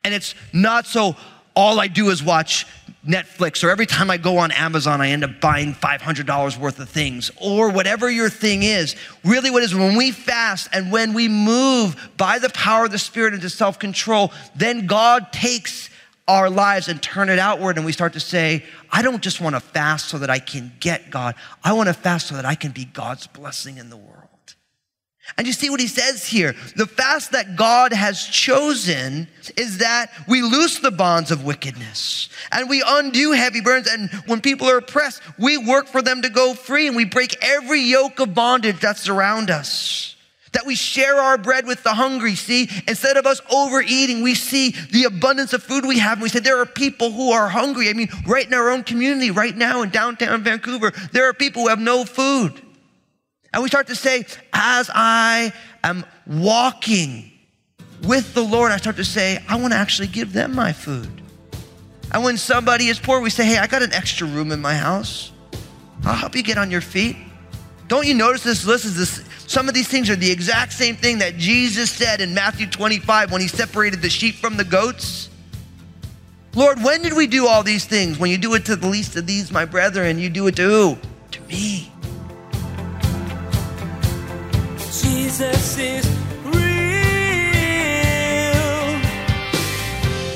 And 0.05 0.15
it's 0.15 0.35
not 0.53 0.87
so 0.87 1.17
all 1.61 1.79
I 1.79 1.89
do 1.89 2.09
is 2.09 2.23
watch 2.23 2.67
Netflix, 3.07 3.63
or 3.63 3.71
every 3.71 3.87
time 3.87 4.11
I 4.11 4.17
go 4.17 4.39
on 4.39 4.51
Amazon, 4.51 5.01
I 5.01 5.09
end 5.11 5.25
up 5.25 5.41
buying 5.41 5.75
$500 5.75 6.59
worth 6.59 6.79
of 6.79 6.89
things, 6.89 7.31
or 7.37 7.71
whatever 7.71 8.11
your 8.11 8.29
thing 8.31 8.63
is. 8.63 8.97
Really, 9.25 9.51
what 9.51 9.63
is 9.63 9.75
when 9.75 9.97
we 9.97 10.11
fast 10.11 10.69
and 10.73 10.91
when 10.91 11.13
we 11.15 11.29
move 11.29 12.11
by 12.17 12.39
the 12.39 12.51
power 12.51 12.87
of 12.87 12.93
the 12.93 12.99
Spirit 12.99 13.35
into 13.35 13.51
self 13.51 13.79
control, 13.79 14.33
then 14.57 14.87
God 14.87 15.33
takes 15.33 15.91
our 16.27 16.49
lives 16.49 16.89
and 16.89 17.03
turn 17.03 17.29
it 17.29 17.39
outward, 17.39 17.77
and 17.77 17.85
we 17.85 17.93
start 17.93 18.13
to 18.15 18.21
say, 18.21 18.65
I 18.91 19.03
don't 19.03 19.23
just 19.23 19.41
want 19.41 19.57
to 19.57 19.61
fast 19.61 20.09
so 20.09 20.19
that 20.19 20.31
I 20.31 20.39
can 20.39 20.73
get 20.81 21.11
God, 21.11 21.35
I 21.65 21.73
want 21.73 21.89
to 21.89 21.95
fast 21.95 22.29
so 22.29 22.37
that 22.37 22.47
I 22.47 22.55
can 22.55 22.71
be 22.71 22.85
God's 22.85 23.27
blessing 23.27 23.79
in 23.79 23.91
the 23.91 23.97
world. 23.97 24.29
And 25.37 25.47
you 25.47 25.53
see 25.53 25.71
what 25.71 25.81
he 25.81 25.87
says 25.87 26.27
here. 26.27 26.55
The 26.77 26.87
fast 26.87 27.33
that 27.33 27.57
God 27.57 27.93
has 27.93 28.27
chosen 28.27 29.29
is 29.57 29.79
that 29.79 30.11
we 30.29 30.43
loose 30.43 30.81
the 30.81 30.91
bonds 30.91 31.31
of 31.31 31.45
wickedness 31.45 32.29
and 32.53 32.69
we 32.69 32.83
undo 32.87 33.33
heavy 33.33 33.61
burdens. 33.61 33.89
And 33.89 34.11
when 34.27 34.41
people 34.41 34.69
are 34.69 34.79
oppressed, 34.79 35.23
we 35.39 35.57
work 35.57 35.87
for 35.87 36.03
them 36.03 36.23
to 36.23 36.29
go 36.29 36.55
free 36.55 36.87
and 36.87 36.97
we 36.97 37.05
break 37.05 37.37
every 37.43 37.81
yoke 37.81 38.19
of 38.21 38.35
bondage 38.35 38.81
that's 38.81 39.09
around 39.09 39.51
us. 39.51 40.17
That 40.53 40.67
we 40.67 40.75
share 40.75 41.17
our 41.21 41.39
bread 41.39 41.65
with 41.65 41.85
the 41.85 41.95
hungry. 41.95 42.35
See, 42.35 42.69
instead 42.89 43.17
of 43.17 43.25
us 43.25 43.41
overeating, 43.53 44.23
we 44.23 44.35
see 44.35 44.75
the 44.91 45.05
abundance 45.05 45.53
of 45.53 45.63
food 45.63 45.87
we 45.87 46.01
have. 46.01 46.15
And 46.15 46.23
we 46.23 46.29
say, 46.29 46.41
there 46.41 46.61
are 46.61 46.67
people 46.67 47.13
who 47.13 47.31
are 47.31 47.49
hungry. 47.49 47.89
I 47.89 47.93
mean, 47.93 48.09
right 48.27 48.45
in 48.47 48.53
our 48.53 48.71
own 48.71 48.83
community, 48.83 49.31
right 49.31 49.57
now 49.57 49.83
in 49.83 49.91
downtown 49.91 50.43
Vancouver, 50.43 50.93
there 51.13 51.29
are 51.29 51.33
people 51.33 51.63
who 51.63 51.69
have 51.69 51.79
no 51.79 52.05
food. 52.05 52.61
And 53.53 53.63
we 53.63 53.69
start 53.69 53.89
to 53.89 53.97
say, 53.97 54.25
as 54.53 54.91
I 54.95 55.53
am 55.83 56.05
walking 56.27 57.31
with 58.05 58.35
the 58.35 58.43
Lord, 58.43 58.73
I 58.73 58.77
start 58.77 58.97
to 58.97 59.05
say, 59.05 59.43
I 59.49 59.57
want 59.57 59.73
to 59.73 59.79
actually 59.79 60.09
give 60.09 60.33
them 60.33 60.55
my 60.55 60.73
food. 60.73 61.23
And 62.13 62.25
when 62.25 62.37
somebody 62.37 62.87
is 62.87 62.99
poor, 62.99 63.21
we 63.21 63.31
say, 63.31 63.45
hey, 63.45 63.59
I 63.59 63.67
got 63.67 63.83
an 63.83 63.93
extra 63.93 64.27
room 64.27 64.53
in 64.53 64.61
my 64.61 64.75
house. 64.75 65.33
I'll 66.05 66.15
help 66.15 66.35
you 66.35 66.43
get 66.43 66.59
on 66.59 66.71
your 66.71 66.81
feet. 66.81 67.17
Don't 67.89 68.07
you 68.07 68.15
notice 68.15 68.43
this 68.43 68.65
list 68.65 68.85
is 68.85 68.97
this? 68.97 69.25
Some 69.47 69.69
of 69.69 69.75
these 69.75 69.89
things 69.89 70.09
are 70.11 70.17
the 70.17 70.31
exact 70.31 70.73
same 70.73 70.95
thing 70.95 71.19
that 71.19 71.37
Jesus 71.37 71.91
said 71.91 72.21
in 72.21 72.33
Matthew 72.33 72.69
25 72.69 73.33
when 73.33 73.41
he 73.41 73.49
separated 73.49 74.01
the 74.01 74.09
sheep 74.09 74.37
from 74.37 74.57
the 74.57 74.65
goats. 74.65 75.29
Lord, 76.55 76.83
when 76.83 77.03
did 77.03 77.13
we 77.13 77.27
do 77.27 77.47
all 77.47 77.63
these 77.63 77.85
things? 77.85 78.19
When 78.19 78.31
you 78.31 78.39
do 78.39 78.55
it 78.55 78.65
to 78.67 78.77
the 78.77 78.87
least 78.87 79.17
of 79.17 79.27
these, 79.27 79.51
my 79.53 79.65
brethren, 79.65 80.19
you 80.19 80.31
do 80.31 80.47
it 80.47 80.57
to 80.57 80.63
who? 80.63 80.99
To 81.33 81.41
me. 81.43 81.93
Jesus 85.11 85.77
is 85.77 86.07
real. 86.45 86.55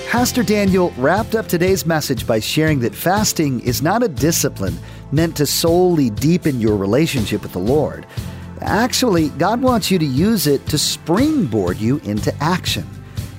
Pastor 0.08 0.42
Daniel 0.42 0.92
wrapped 0.96 1.37
up 1.37 1.46
today's 1.46 1.87
message 1.87 2.26
by 2.26 2.40
sharing 2.40 2.80
that 2.80 2.92
fasting 2.92 3.60
is 3.60 3.82
not 3.82 4.02
a 4.02 4.08
discipline 4.08 4.76
meant 5.12 5.37
to 5.37 5.46
solely 5.46 6.10
deepen 6.10 6.60
your 6.60 6.76
relationship 6.76 7.42
with 7.42 7.52
the 7.52 7.60
Lord. 7.60 8.04
Actually, 8.62 9.28
God 9.30 9.62
wants 9.62 9.92
you 9.92 9.98
to 10.00 10.04
use 10.04 10.48
it 10.48 10.66
to 10.66 10.76
springboard 10.76 11.78
you 11.78 11.98
into 11.98 12.34
action. 12.42 12.84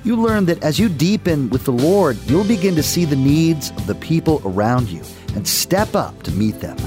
You 0.05 0.15
learn 0.15 0.45
that 0.45 0.63
as 0.63 0.79
you 0.79 0.87
deepen 0.87 1.49
with 1.49 1.65
the 1.65 1.73
Lord, 1.73 2.17
you'll 2.27 2.45
begin 2.45 2.75
to 2.75 2.83
see 2.83 3.03
the 3.03 3.17
needs 3.17 3.71
of 3.71 3.87
the 3.87 3.95
people 3.95 4.41
around 4.45 4.87
you 4.87 5.03
and 5.35 5.45
step 5.45 5.95
up 5.95 6.23
to 6.23 6.31
meet 6.31 6.61
them. 6.61 6.77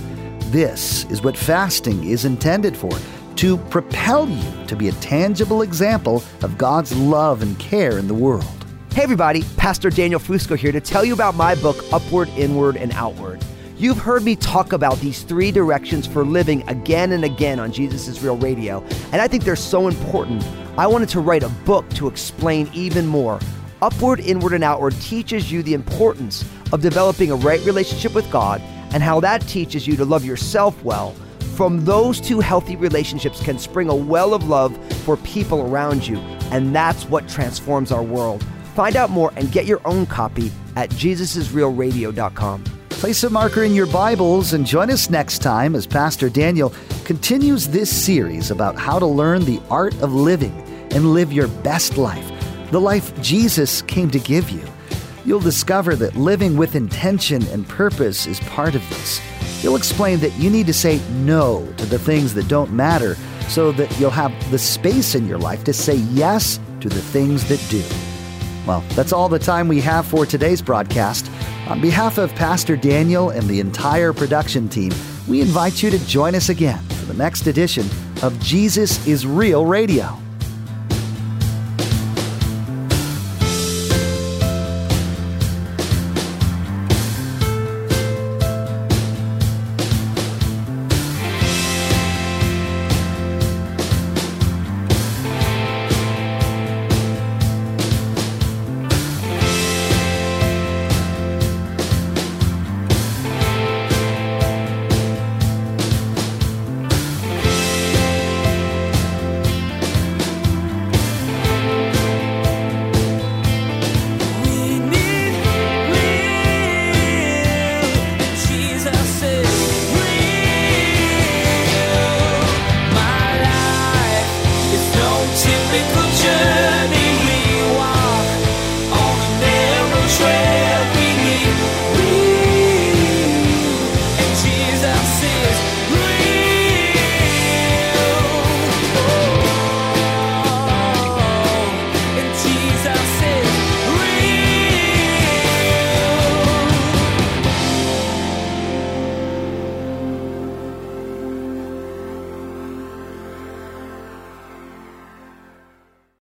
This 0.51 1.05
is 1.11 1.21
what 1.21 1.37
fasting 1.37 2.05
is 2.05 2.25
intended 2.25 2.75
for 2.75 2.97
to 3.39 3.57
propel 3.57 4.29
you 4.29 4.67
to 4.67 4.75
be 4.75 4.89
a 4.89 4.93
tangible 4.95 5.63
example 5.63 6.25
of 6.43 6.59
God's 6.59 6.93
love 6.97 7.41
and 7.41 7.57
care 7.61 7.97
in 7.97 8.09
the 8.09 8.15
world. 8.15 8.45
Hey, 8.93 9.05
everybody, 9.05 9.45
Pastor 9.57 9.91
Daniel 9.91 10.19
Fusco 10.19 10.59
here 10.59 10.73
to 10.73 10.81
tell 10.81 11.05
you 11.05 11.15
about 11.15 11.37
my 11.37 11.55
book, 11.55 11.77
Upward, 11.93 12.29
Inward, 12.31 12.75
and 12.75 12.91
Outward. 12.95 13.41
You've 13.77 13.99
heard 13.99 14.25
me 14.25 14.35
talk 14.35 14.73
about 14.73 14.99
these 14.99 15.23
three 15.23 15.53
directions 15.53 16.05
for 16.05 16.25
living 16.25 16.69
again 16.69 17.13
and 17.13 17.25
again 17.25 17.61
on 17.61 17.71
Jesus 17.71 18.09
is 18.09 18.21
Real 18.21 18.37
Radio, 18.37 18.83
and 19.13 19.23
I 19.23 19.29
think 19.29 19.45
they're 19.45 19.55
so 19.55 19.87
important. 19.87 20.45
I 20.77 20.89
wanted 20.89 21.09
to 21.11 21.21
write 21.21 21.45
a 21.45 21.49
book 21.65 21.89
to 21.91 22.09
explain 22.09 22.69
even 22.75 23.07
more. 23.07 23.39
Upward, 23.81 24.19
Inward, 24.19 24.53
and 24.53 24.65
Outward 24.65 24.95
teaches 25.01 25.53
you 25.53 25.63
the 25.63 25.75
importance 25.75 26.45
of 26.73 26.83
developing 26.83 27.31
a 27.31 27.37
right 27.37 27.65
relationship 27.65 28.17
with 28.17 28.29
God 28.33 28.61
and 28.93 29.01
how 29.01 29.21
that 29.21 29.43
teaches 29.43 29.87
you 29.87 29.97
to 29.97 30.05
love 30.05 30.25
yourself 30.25 30.83
well 30.83 31.15
from 31.59 31.85
those 31.85 32.21
two 32.21 32.39
healthy 32.39 32.77
relationships 32.77 33.43
can 33.43 33.59
spring 33.59 33.89
a 33.89 33.95
well 33.95 34.33
of 34.33 34.49
love 34.49 34.79
for 35.03 35.17
people 35.17 35.63
around 35.63 36.07
you, 36.07 36.17
and 36.53 36.73
that's 36.73 37.05
what 37.07 37.29
transforms 37.29 37.91
our 37.91 38.05
world. 38.05 38.45
Find 38.77 38.95
out 38.95 39.11
more 39.11 39.33
and 39.35 39.51
get 39.51 39.67
your 39.67 39.81
own 39.85 40.07
copy 40.07 40.53
at 40.77 40.89
jesusisrealradio.com. 40.91 42.63
Place 42.91 43.25
a 43.25 43.31
marker 43.31 43.65
in 43.65 43.75
your 43.75 43.89
Bibles 43.89 44.53
and 44.53 44.65
join 44.65 44.89
us 44.89 45.11
next 45.11 45.41
time 45.41 45.75
as 45.75 45.85
Pastor 45.85 46.31
Daniel 46.31 46.73
continues 47.05 47.67
this 47.67 47.91
series 47.91 48.53
about 48.53 48.79
how 48.79 49.01
to 49.01 49.07
learn 49.07 49.45
the 49.45 49.61
art 49.69 50.01
of 50.01 50.15
living 50.15 50.57
and 50.93 51.13
live 51.13 51.33
your 51.33 51.49
best 51.49 51.99
life, 51.99 52.31
the 52.71 52.81
life 52.81 53.21
Jesus 53.21 53.83
came 53.83 54.13
to 54.13 54.21
give 54.21 54.49
you. 54.49 54.63
You'll 55.25 55.41
discover 55.41 55.97
that 55.97 56.15
living 56.15 56.57
with 56.57 56.77
intention 56.77 57.43
and 57.49 57.69
purpose 57.69 58.29
is 58.29 58.39
part 58.39 58.77
of 58.77 58.89
this. 58.91 59.21
He'll 59.61 59.77
explain 59.77 60.21
that 60.21 60.33
you 60.35 60.51
need 60.51 60.67
to 60.69 60.73
say 60.73 61.01
no 61.11 61.67
to 61.79 61.87
the 61.87 61.99
things 61.99 62.35
that 62.35 62.49
don't 62.49 62.73
matter 62.73 63.17
so 63.49 63.73
that 63.73 63.99
you'll 63.99 64.11
have 64.11 64.33
the 64.51 64.59
space 64.59 65.15
in 65.15 65.27
your 65.27 65.39
life 65.39 65.65
to 65.65 65.73
say 65.73 65.97
yes 65.97 66.61
to 66.81 66.89
the 66.89 67.01
things 67.01 67.49
that 67.49 67.65
do. 67.69 67.83
Well, 68.67 68.85
that's 68.91 69.13
all 69.13 69.29
the 69.29 69.39
time 69.39 69.67
we 69.67 69.81
have 69.81 70.07
for 70.07 70.27
today's 70.27 70.63
broadcast. 70.63 71.31
On 71.69 71.81
behalf 71.81 72.19
of 72.19 72.35
Pastor 72.35 72.77
Daniel 72.77 73.31
and 73.31 73.49
the 73.49 73.61
entire 73.61 74.13
production 74.13 74.69
team, 74.69 74.93
we 75.27 75.41
invite 75.41 75.83
you 75.83 75.91
to 75.91 75.99
join 76.07 76.35
us 76.35 76.51
again 76.51 76.79
for 76.79 77.07
the 77.07 77.15
next 77.15 77.47
edition 77.47 77.87
of 78.23 78.39
Jesus 78.41 79.07
is 79.07 79.27
Real 79.27 79.65
Radio. 79.65 80.19